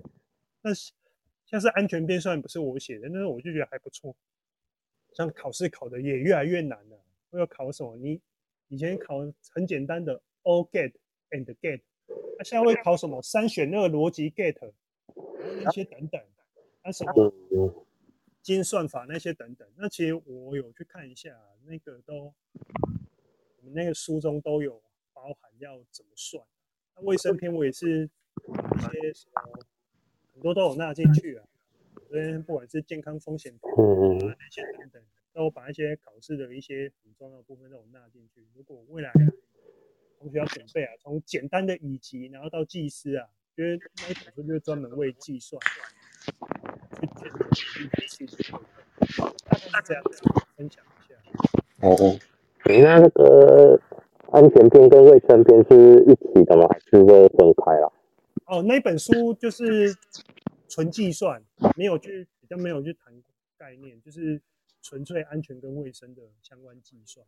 [0.61, 0.71] 那
[1.45, 4.15] 像是安全篇，虽然不是我写的，但是我就觉得还不错。
[5.13, 6.97] 像考试考的也越来越难了。
[7.31, 7.97] 会要考什么？
[7.97, 8.21] 你
[8.67, 9.19] 以前考
[9.49, 10.93] 很简单的 all get
[11.31, 11.81] and get，
[12.37, 13.19] 那现在会考什么？
[13.23, 14.55] 三选二逻辑 get，
[15.63, 16.21] 那些等等，
[16.83, 17.33] 那什么
[18.43, 19.67] 精算法那些等等。
[19.75, 22.31] 那其实我有去看一下，那个都。
[23.61, 24.81] 我们那个书中都有
[25.13, 26.43] 包含要怎么算，
[26.95, 28.09] 那卫生篇我也是
[28.47, 29.41] 一些什么
[30.33, 31.45] 很多都有纳进去啊，
[32.09, 38.47] 所以不管是健康风险图啊那些等等，都把一些考试的一些很重要的部分都有纳进去。
[38.55, 39.13] 如果未来
[40.17, 45.61] 同学要准备啊，从简单的乙级然后到技师啊，因为那一本书就是专门为计算
[46.97, 47.05] 去
[48.07, 48.51] 解决
[49.45, 50.23] 大家这样子
[50.55, 51.15] 分享一下。
[51.81, 52.19] 哦哦。
[52.71, 53.79] 你那那个
[54.31, 56.65] 安全篇跟卫生篇是一起的吗？
[56.69, 57.91] 还是会分开了？
[58.45, 59.93] 哦，那本书就是
[60.69, 61.43] 纯计算，
[61.75, 63.13] 没有去比较没有去谈
[63.57, 64.41] 概念，就是
[64.81, 67.25] 纯粹安全跟卫生的相关计算，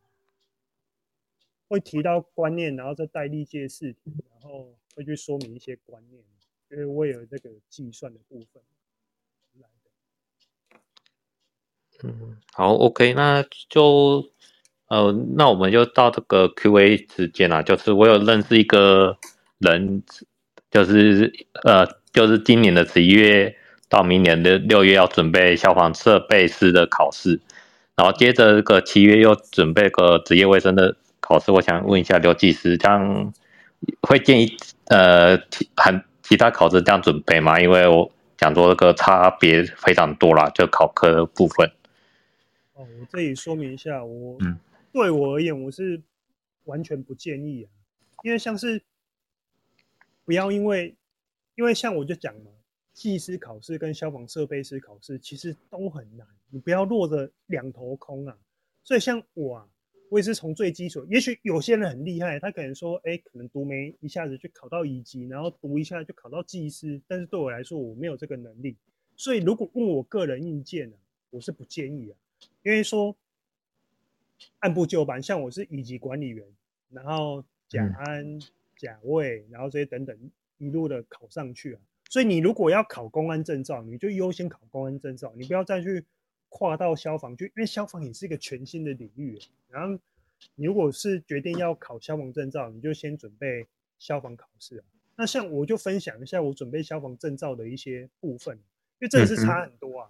[1.68, 6.24] 会提到观念，然后再带历届试题，然后会去说明一些观念，
[6.70, 8.64] 就是为了这个计算的部分
[9.60, 9.92] 来的。
[12.04, 14.32] 嗯，好，OK，那就。
[14.94, 17.64] 呃，那我们就到这个 Q&A 时间啦。
[17.64, 19.18] 就是我有认识一个
[19.58, 20.04] 人，
[20.70, 23.56] 就是呃，就是今年的十一月
[23.90, 27.40] 到明年的六月要准备消防设备师的考试，
[27.96, 31.52] 然后接着这个七月又准备个职业卫生的考试。
[31.52, 33.34] 我想问一下刘技师，这样
[34.02, 34.56] 会建议
[34.90, 37.60] 呃其，很其他考试这样准备吗？
[37.60, 41.68] 因为我讲说这个差别非常多啦，就考科的部分。
[42.76, 44.60] 哦，我这里说明一下，我嗯。
[44.94, 46.00] 对我而言，我是
[46.66, 47.72] 完全不建议啊，
[48.24, 48.80] 因为像是
[50.24, 50.96] 不要因为，
[51.56, 52.52] 因为像我就讲嘛，
[52.94, 58.38] 技师考试跟消防设备师考试其实都很难，你不要落着两头空啊。
[58.84, 59.68] 所以像我啊，
[60.10, 68.78] 我也是从最基础，也许有些人很厉害，他可能说，哎，可能读没一下子就考到乙级，然后读一下就考到技师，但是对我来说，我没有这个能力。
[69.18, 70.96] 所以如果问我个人意见呢，
[71.32, 72.14] 我是不建议啊，
[72.62, 73.18] 因为说。
[74.60, 76.46] 按部就班，像我是乙级管理员，
[76.90, 78.40] 然后甲安、
[78.78, 80.18] 甲卫，然后这些等等
[80.58, 81.82] 一路的考上去啊。
[82.10, 86.06] 所以你如果要考公安证照，你就优先考公安证照，你不要再去
[86.50, 89.40] 跨到消防去，因为消防也是一个全新的领域。
[89.70, 90.00] 然后
[90.56, 93.66] 你如果是决定要考消防证照，你就先准备
[93.98, 94.86] 消防考试啊。
[95.16, 98.62] 那像我就分享一下我准备消防证照的一些部分，因
[99.02, 100.10] 为这也是差很多啊。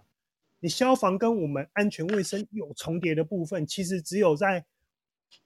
[0.64, 4.64] 你消防跟我们安全卫生有重叠的部分，其实只有在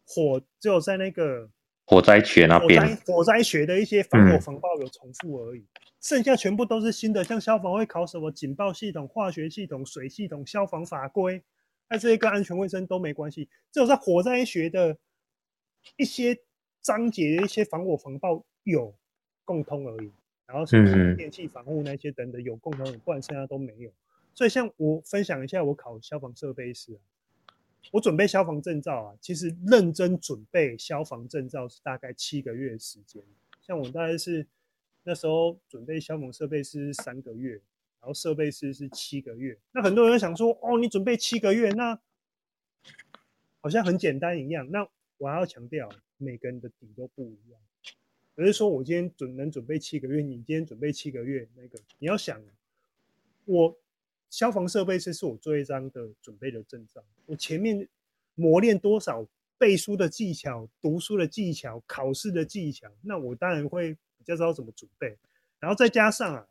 [0.07, 1.51] 火，只有在那个
[1.85, 5.67] 火灾学那边，火灾学的一些防火防爆有重复而已，嗯，
[6.01, 7.25] 剩下全部都是新的。
[7.25, 11.43] 像消防会考什么警报系统、化学系统、水系统、消防法规，
[11.91, 14.97] 那这些跟安全卫生都没关系，只有在火灾学的
[15.97, 16.39] 一些
[16.81, 18.95] 章节的一些防火防爆有
[19.45, 20.13] 共通而已。
[20.47, 23.91] 然后什么电器防护那些等等有共通，不然剩下都没有。
[24.39, 27.03] 所以，像我分享一下，我考消防设备师啊，
[27.91, 33.21] 我准备消防证照啊，其实认真准备消防证照是大概七个月时间。
[33.61, 34.47] 像我大概是
[35.03, 37.55] 那时候准备消防设备师三个月，
[38.01, 39.59] 然后设备师是七个月。
[39.73, 42.01] 那很多人想说，哦，你准备七个月，那
[43.61, 44.71] 好像很简单一样。
[44.71, 47.61] 那我还要强调，每个人的底都不一样。
[48.37, 52.41] 不是说我今天准能准备七个月，你今天准备七个月，那个你要想
[53.45, 53.77] 我。
[54.31, 57.03] 消防设备这是我最后一张的准备的证照。
[57.27, 57.89] 我前面
[58.35, 59.27] 磨练多少
[59.57, 65.17] 背书的技巧、读书的技巧、考试的技巧，那我当然会比较知道怎么准备。
[65.59, 66.47] 然后再加上啊，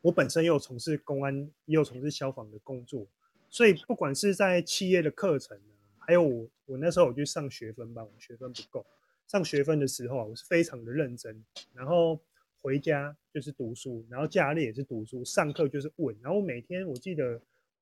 [0.00, 1.34] 我本身又有从事公安，
[1.64, 3.06] 也有从事消防的工作，
[3.48, 8.84] 所以不管是在企业的课程啊，还有我我那时候我去上学分吧，我学分不够，
[9.26, 12.20] 上学分的时候啊，我是非常的认真，然后。
[12.60, 16.16] 回家就是读书，然后假日也是读书，上课就是问。
[16.20, 17.32] 然后每天我记得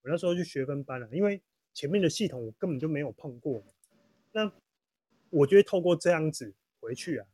[0.02, 1.40] 我那时候去学分班了，因为
[1.72, 3.62] 前面的系统我根本就没有碰过。
[4.32, 4.52] 那
[5.30, 7.26] 我觉得透过这样子回去啊，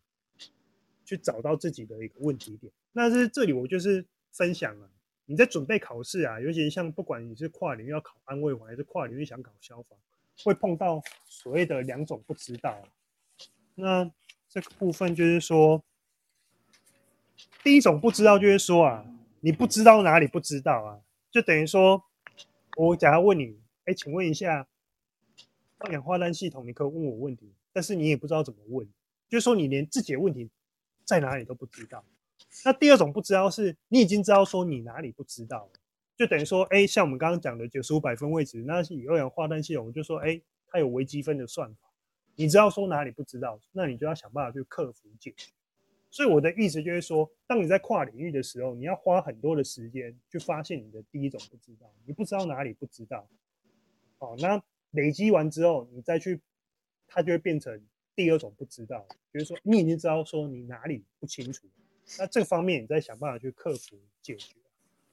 [1.05, 2.73] 去找到自己的一个问题点。
[2.93, 4.91] 那是这里我就是分享了，
[5.27, 9.99] 你在准备考试啊，尤其像不管你是跨领域要考安卫环，还是跨领域想考消防，
[10.45, 12.83] 会碰到所谓的两种不知道。
[13.75, 14.11] 那
[14.49, 15.83] 这个部分就是说，
[17.63, 19.05] 第一种不知道就是说啊，
[19.41, 22.03] 你不知道哪里不知道啊，就等于说，
[22.77, 24.67] 我假如问你，哎，请问一下，
[25.79, 28.87] 二氧化碳系统，你可以问我问题，但是你也不知道怎么问，
[29.29, 30.51] 就是说你连自己的问题
[31.05, 32.05] 在哪里都不知道。
[32.65, 35.69] 那第二种不知道是，你已经知道说你哪里不知道，
[36.17, 41.89] 就等于说，哎，像我们刚刚讲的九十五百分位置，那是以二氧化碳系统，就说，哎，它有微积分的算法。
[42.35, 45.51] 你知道说哪里不知道，那你就要想办法去克服解决。
[46.13, 53.27] 所以我的意思就是说，当你在跨领域的时候，你要花很多的时间去发现你的第一种不知道，你不知道哪里不知道。
[54.19, 56.39] 好，那累积完之后，你再去，
[57.09, 57.83] 它就会变成
[58.15, 61.67] 第二种不知道，就是说你已经知道说你哪里不清楚，
[62.19, 64.55] 那这方面你再想办法去克服解决。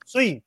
[0.05, 0.43] 所以。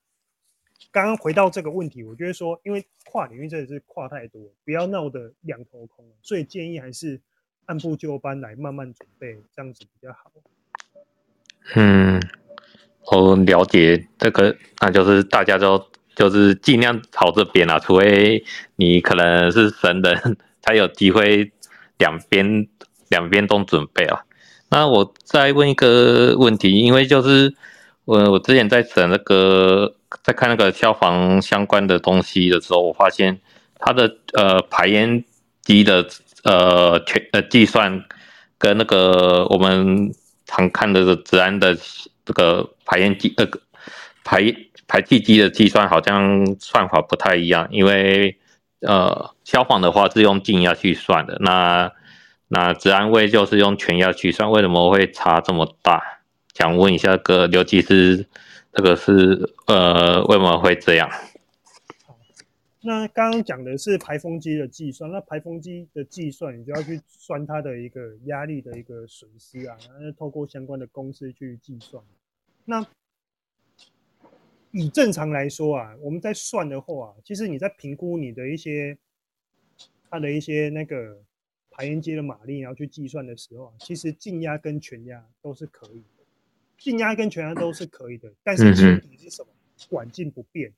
[0.90, 7.20] 刚刚回到这个问题，我觉得说，因为跨领域真的是跨太多，不要闹得两头空，所以建议还是
[7.66, 10.30] 按部就班来慢慢准备，这样子比较好。
[11.74, 12.20] 嗯，
[13.10, 18.44] 我了解这个，那就是大家都就是尽量朝这边啊，除非
[18.76, 21.52] 你可能是神人， 才有机会
[21.98, 22.68] 两边
[23.08, 24.24] 两边都准备啊。
[24.70, 27.54] 那我再问一个问题，因为就是
[28.04, 29.96] 我我之前在整那个。
[30.22, 33.40] 在看那个消防相关的东西的时候，我发现
[33.78, 35.24] 它的呃排烟
[35.62, 36.06] 机的
[36.44, 38.04] 呃全呃计算
[38.58, 40.12] 跟那个我们
[40.46, 41.76] 常看的治安的
[42.24, 43.60] 这个排烟机那个
[44.24, 44.54] 排
[44.86, 48.36] 排气机的计算好像算法不太一样，因为
[48.80, 51.90] 呃消防的话是用静压去算的，那
[52.48, 56.02] 那治安卫就是用全压去算，为什么会差这么大？
[56.54, 58.26] 想问一下个刘技师。
[58.74, 61.06] 这个是呃，为什么会这样？
[62.82, 72.02] 好，那刚刚讲的是排风机的计算，那排风机的计算，你就要去算它的一个压力的一个损失啊，然后透过相关的公式去计算。
[72.64, 72.86] 那
[74.72, 78.98] 以正常来说啊，我们在算的话啊，其实你在评估你的一些
[80.10, 81.22] 它的一些那个
[81.70, 86.24] 排烟机的马力，然后去计算的时候啊，其实静压跟全压都是可以的。
[86.78, 89.48] 静压跟全压都是可以的，但是前提是什么？
[89.88, 90.72] 管径不变。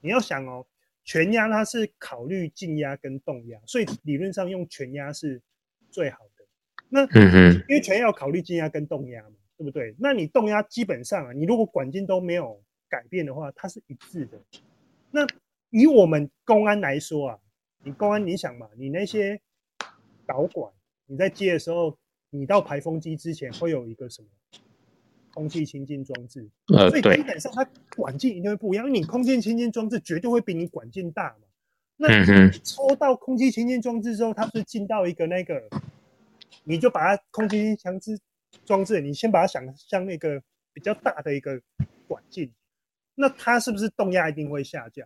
[0.00, 0.66] 你要想哦，
[1.04, 5.40] 全压它是考虑静压跟动压，所以理论上用全压是
[5.90, 6.44] 最好的。
[6.88, 7.02] 那
[7.68, 9.94] 因为全压要考虑静压跟动压嘛，对不对？
[9.98, 14.40] 那你动压基本上啊，你如果管径都没有改变的话，它是一致的。
[15.10, 15.26] 那
[15.70, 17.38] 以我们公安来说啊，
[17.82, 19.40] 你公安你想嘛，你那些
[20.26, 20.72] 导管
[21.06, 21.98] 你在接的时候，
[22.30, 24.28] 你到排风机之前会有一个什么？
[25.34, 31.48] 空气清净装置，所以基本上它管径一定会不一样，因为你空气清净装置绝对会比你管径大嘛。
[31.96, 35.60] 那你抽到空气清净装置之后，它是进到一个那个，
[36.62, 38.16] 你就把它空气强制
[38.64, 40.40] 装置，你先把它想象那个
[40.72, 41.60] 比较大的一个
[42.06, 42.52] 管径，
[43.16, 45.04] 那它是不是动压一定会下降？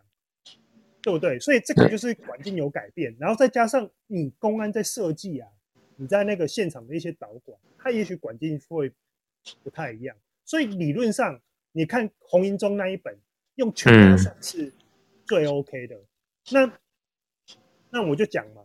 [1.00, 1.38] 对不对？
[1.40, 5.48] 所以这个就是管径有改变，然后再加上你公安在设计啊，
[5.96, 8.92] 你在那个现场的一些导管，它也许管径会。
[9.62, 11.40] 不太一样，所以理论上，
[11.72, 13.16] 你看洪英中那一本
[13.56, 14.72] 用全压算是
[15.24, 15.94] 最 OK 的。
[15.96, 16.06] 嗯、
[16.50, 16.72] 那
[17.90, 18.62] 那我就讲嘛，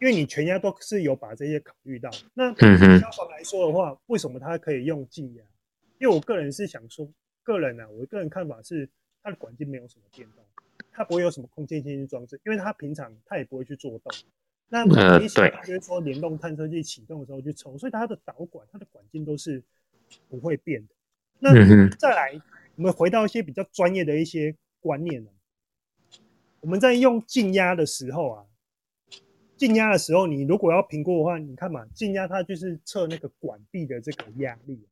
[0.00, 2.10] 因为你全压都是有把这些考虑到。
[2.34, 5.44] 那消防来说的话，为什么它可以用静压？
[5.98, 7.08] 因为我个人是想说，
[7.42, 8.88] 个人呢、啊，我个人看法是，
[9.22, 10.44] 它的管径没有什么变动，
[10.92, 14.12] 它不会有什么空气清新装置，因为它平常它也不会去做动。
[14.68, 19.62] 那你想就是说联动探测器启动的时候去抽，所以它的导管、它的管径都是。
[20.28, 20.94] 不会变的。
[21.38, 21.52] 那
[21.96, 22.40] 再来，
[22.76, 25.30] 我们回到一些比较专业的一些观念呢。
[26.60, 28.46] 我们在用静压的时候啊，
[29.56, 34.82] 静压的时候，你如果要评估的话，你看嘛，静压它就是测那个管壁的这个压力。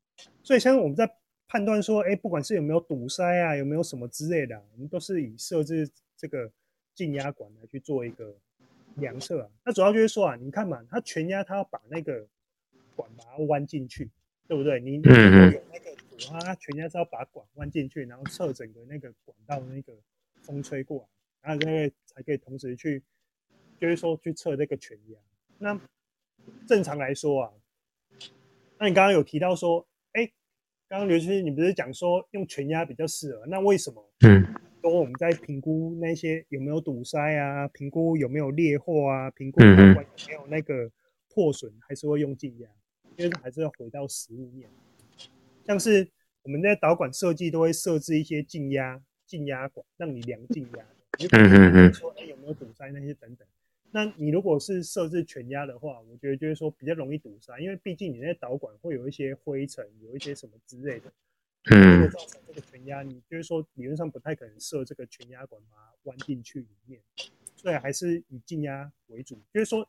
[0.42, 1.10] 所以，像我们在
[1.48, 6.50] 判断说，哎，不管是有没有堵塞啊，有没有什么之类的，我们都是以设置这个
[6.94, 8.34] 静压管来去做一个
[8.96, 9.48] 量测啊。
[9.64, 12.26] 那主要就是说啊，你看嘛，它全压，它要把那个
[12.94, 14.10] 管把它弯进去。
[14.49, 14.80] 对不对？
[14.80, 19.93] 你如果有那个堵啊，它全压是要把管弯进去，然后测整个那个管道那个
[20.43, 21.09] 风吹过
[21.43, 23.03] 来，然后那个才可以同时去，
[23.78, 25.18] 就是说去测这个全压。
[25.59, 25.80] 那
[26.66, 27.53] 正常来说啊，
[28.78, 30.30] 那你刚刚有提到说，哎，
[30.88, 33.47] 刚刚刘先生你不是讲说用全压比较适合？
[33.47, 34.05] 那为什么？
[34.26, 34.45] 嗯，
[34.80, 40.90] 说我们在评估那些有没有堵塞啊，评估有没有裂货啊，评估有没有那个
[41.28, 42.68] 破损，还是会用静压？
[43.22, 44.68] 觉得还是要回到实物面，
[45.64, 46.08] 像是
[46.42, 53.46] 我们在导管设计都会设置一些静压静压管，让你量静压的，你可以说哎有没有堵塞那些等等。
[53.92, 61.12] 那你如果是设置全压的话，我觉得就是说比较容易堵塞，因为毕竟你那导管会有一些灰尘，有一些什么之类的，
[61.70, 67.00] 嗯，会造成这个全压，你就是说理论上不太可能设这个全压管把它弯进去里面，
[67.54, 69.38] 所以还是以静压为主。
[69.52, 69.86] 就是说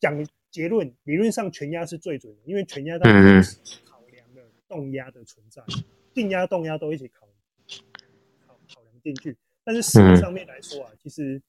[0.00, 3.10] 讲结论，理论上全压是最准的，因为全压它
[3.42, 5.62] 是考量的动压的存在，
[6.14, 7.26] 静压、动压都一起考
[8.46, 9.36] 考考量进去。
[9.64, 11.40] 但是实际上面来说啊，其实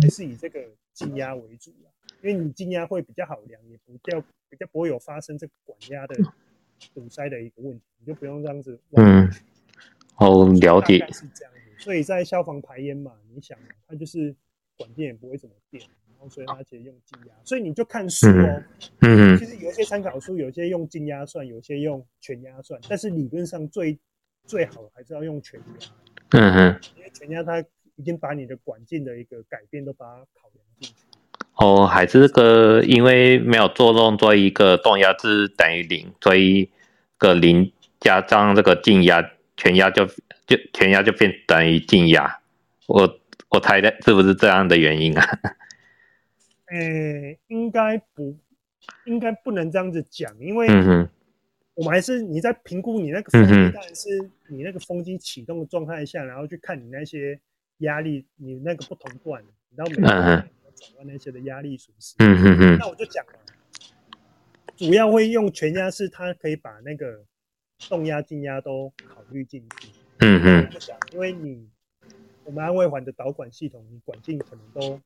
[0.00, 0.68] 还是以这个。
[0.94, 1.90] 静压为主啊，
[2.22, 6.14] 因为你静压会比较好量，也比较比较不会有发生这个管压的
[6.94, 8.78] 堵塞的一个问题，你就不用这样子。
[8.92, 9.28] 嗯，
[10.18, 11.04] 哦，了解。
[11.10, 14.32] 是这样子，所以在消防排烟嘛，你想，它就是
[14.76, 18.62] 管电也不会怎么变，然后所以它其实用静压，所以你就看书哦。
[19.00, 19.38] 嗯嗯。
[19.38, 23.98] 其实有些参考书，有些用静压算，有些用全压算，但是理论上最
[24.46, 25.86] 最好还是要用全压。
[26.30, 26.80] 嗯哼。
[26.96, 27.60] 因为全压它
[27.96, 30.92] 已经把你的管径的一个改变都把它考量。
[31.56, 36.70] 哦，还是这个，因为没有作用，做一个动压是等于零，所以
[37.16, 37.70] 个零
[38.00, 40.04] 加上这个静压，全压就
[40.46, 42.40] 就全压就变等于静压。
[42.88, 43.20] 我
[43.50, 45.24] 我猜的是不是这样的原因啊？
[46.66, 48.36] 诶、欸，应该不，
[49.06, 50.66] 应该不能这样子讲，因为
[51.74, 57.38] 我们还是你在评估你那个风机，当然是你那个风机启动的状态下，然后去看你那些
[57.78, 59.44] 压力，你那个不同段，
[59.74, 60.48] 然后每个。
[60.76, 63.32] 转弯那些的压力损失，嗯哼哼，那我就讲了，
[64.76, 67.24] 主要会用全压式它可以把那个
[67.88, 69.88] 动压、静压都考虑进去，
[70.18, 71.68] 嗯哼，就讲，因为你
[72.42, 75.00] 我们安慰环的导管系统，你管径可能都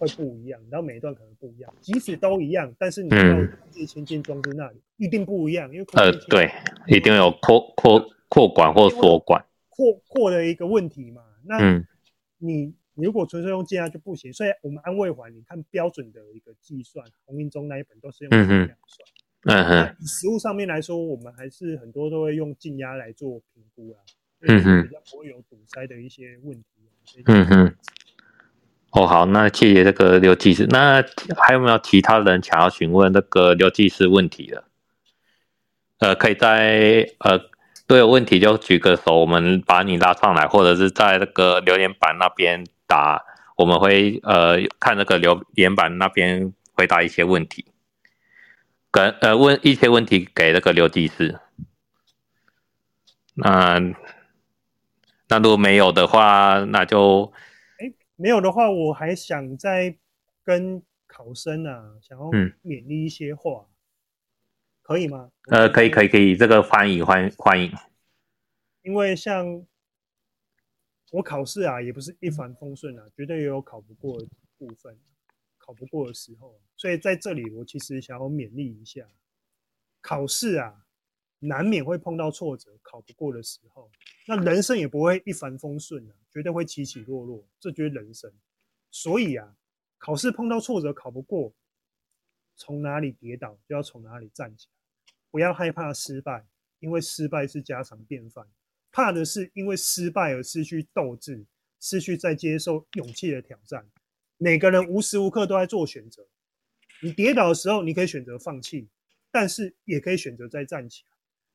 [0.00, 6.50] 会不一样，然后每一段可能不一样，即使都一样，但是你要空气清净装置那里一定不一样，因为呃对，
[6.88, 11.84] 一定有扩扩扩管或缩管扩扩的一个问题嘛，那
[12.38, 12.74] 你。
[12.94, 19.08] 你如果纯粹用静压就不行，所以我们安慰环，你看标准的一个计算，洪英中那一本都是用静压算。
[19.44, 19.96] 嗯哼。
[20.00, 23.96] 以实物上面来说，我们还是很多都会用静压来做评估啊。
[24.40, 24.82] 嗯哼。
[24.82, 27.22] 比较不会有堵塞的一些问题。
[27.24, 27.74] 嗯哼。
[28.90, 30.66] 哦，好，那谢谢这个刘技师。
[30.70, 31.02] 那
[31.36, 34.64] 还有没有其他人想要询问那个刘技师问题的？
[35.98, 37.50] 呃，可以在呃。
[37.86, 43.20] 都有问题就举个手，我们把你拉上来，或者是在那个留言板那边打，
[43.56, 47.64] 我们会呃看那个留言板那边回答一些问题，
[48.92, 51.40] 跟呃问一些问题给那个刘技师。
[53.34, 53.80] 那
[55.26, 57.32] 那如果没有的话，那就
[58.20, 59.96] 没有的话，我还想再
[60.44, 62.26] 跟考生啊，想要
[62.62, 63.66] 勉励一些话。
[63.66, 63.74] 嗯
[64.82, 65.30] 可以吗？
[65.52, 67.70] 呃，可以，可以，可以，这个欢迎，欢欢迎。
[68.82, 69.64] 因为像
[71.12, 74.26] 我考试啊，也不是一帆风顺啊，绝对也有考不过的
[74.58, 74.98] 部分，
[75.58, 76.60] 考不过的时候。
[76.76, 79.06] 所以在这里，我其实想要勉励一下，
[80.00, 80.84] 考试啊，
[81.40, 83.90] 难免会碰到挫折，考不过的时候。
[84.26, 88.32] 那人生也不会一帆风顺啊，绝对会起起落落，这就是人生。
[88.90, 89.56] 所以啊，
[89.98, 91.52] 考试碰到挫折，考不过，
[92.56, 94.72] 从哪里跌倒，就要从哪里站起来。
[95.30, 96.46] 不要害怕失败，
[96.78, 98.46] 因为失败是家常便饭。
[98.92, 101.46] 怕的是因为失败而失去斗志，
[101.80, 103.88] 失去再接受勇气的挑战。
[104.36, 106.26] 每个人无时无刻都在做选择。
[107.00, 108.88] 你跌倒的时候，你可以选择放弃，
[109.30, 111.10] 但是也可以选择再站起来。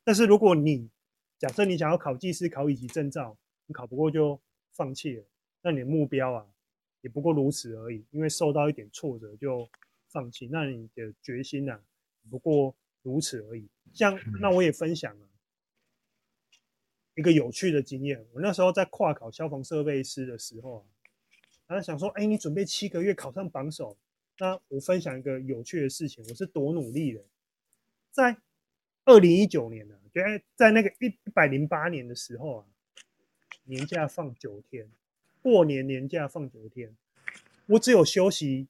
[0.05, 0.89] 但是如果你
[1.37, 4.39] 假设你想要考技师、考乙级证照，你考不过就
[4.71, 5.25] 放弃了，
[5.61, 6.47] 那你的目标啊，
[7.01, 8.05] 也不过如此而已。
[8.11, 9.69] 因为受到一点挫折就
[10.07, 11.83] 放弃，那你的决心啊，
[12.29, 12.73] 不过。
[13.05, 13.69] 如此而已。
[13.93, 15.29] 像那我也分享了
[17.13, 18.25] 一个有趣的经验。
[18.33, 20.85] 我那时候在跨考消防设备师的时候啊，
[21.67, 23.95] 然后想说，哎，你准备七个月考上榜首。
[24.39, 27.23] 那我分享一个有趣的事情，我是多努力的。
[28.09, 28.35] 在
[29.05, 30.21] 二零一九年呢，就
[30.55, 32.65] 在那个一一百零八年的时候啊，
[33.63, 34.89] 年假放九天，
[35.41, 36.95] 过年年假放九天，
[37.67, 38.67] 我只有休息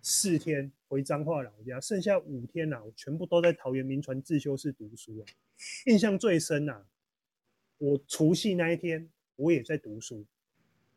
[0.00, 0.70] 四天。
[0.90, 5.22] 回彰化老家，剩下五天呐、啊，我全部都在桃园铭传自修室读书啊。
[5.86, 6.84] 印象最深、啊，
[7.78, 10.26] 我除夕那一天我也在读书。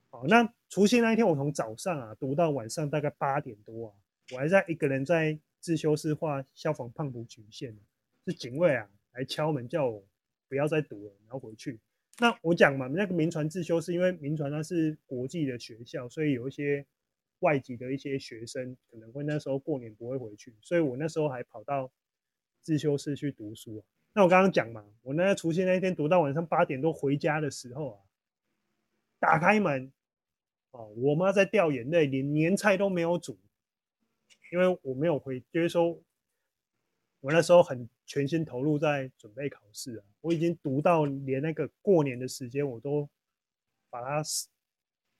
[0.10, 3.94] 好，那除夕那一天我从早上啊读到晚上大概八点多啊，
[4.32, 7.78] 我还在一个人在自修室画消防胖虎曲线，
[8.26, 10.04] 是警卫啊来敲门叫我
[10.48, 11.80] 不要再读了，然后回去。
[12.20, 16.86] 那我讲嘛，那个民传自修室，因为民传它是国际的学校，所以有一些。
[17.40, 21.92] 外籍的一些学生可能会那时候过年不会回去，所以我那时候还跑到
[22.62, 23.84] 自修室去读书啊。
[24.14, 28.00] 那我刚刚讲嘛，我那除夕那一天读到晚上八点多回家的时候啊，
[29.20, 29.92] 打开门，
[30.72, 33.38] 哦，我妈在掉眼泪，连年菜都没有煮，
[34.54, 36.02] 因为我没有回，就是说，
[37.20, 43.10] 我那时候很全心投入在准备考试啊，我已经读到连那个过年的时间我都
[43.90, 44.48] 把它舍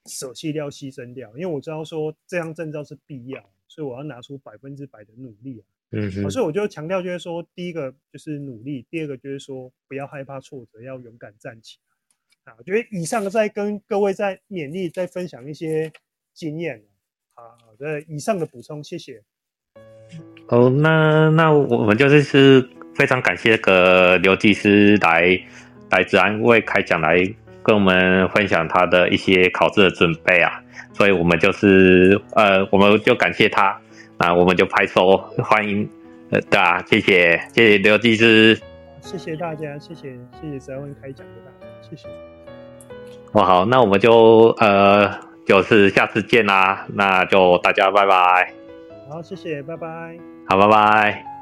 [0.06, 5.64] 舍弃掉、牺牲掉，因为我知道说这张证照是必要，所以我要拿出百分之百的努力啊。
[5.96, 11.78] 嗯，所以我就强调，就是说，第一个就是努力，第二个就是说，不要害怕挫折，要勇敢站起
[12.44, 12.52] 来。
[12.52, 15.92] 啊，我觉得以上在跟各位在勉励，在分享一些
[16.32, 16.84] 经验。
[17.34, 19.22] 好，好的，以上的补充，谢谢。
[20.54, 25.36] 哦，那那我们就是是非常感谢那个刘技师来
[25.90, 27.18] 来治安卫开讲，来
[27.60, 30.52] 跟我们分享他的一些考试的准备啊。
[30.92, 33.76] 所以我们就是呃，我们就感谢他。
[34.16, 35.88] 那我们就拍手欢迎，
[36.30, 38.56] 呃，对啊，谢谢，谢谢刘技师，
[39.00, 42.06] 谢谢大家，谢谢，谢谢职安卫开讲的大家，谢谢。
[43.32, 48.63] 哇，好，那我们就呃，就是下次见啦，那就大家拜拜。
[49.08, 50.18] 好，谢谢，拜拜。
[50.48, 51.33] 好，拜拜。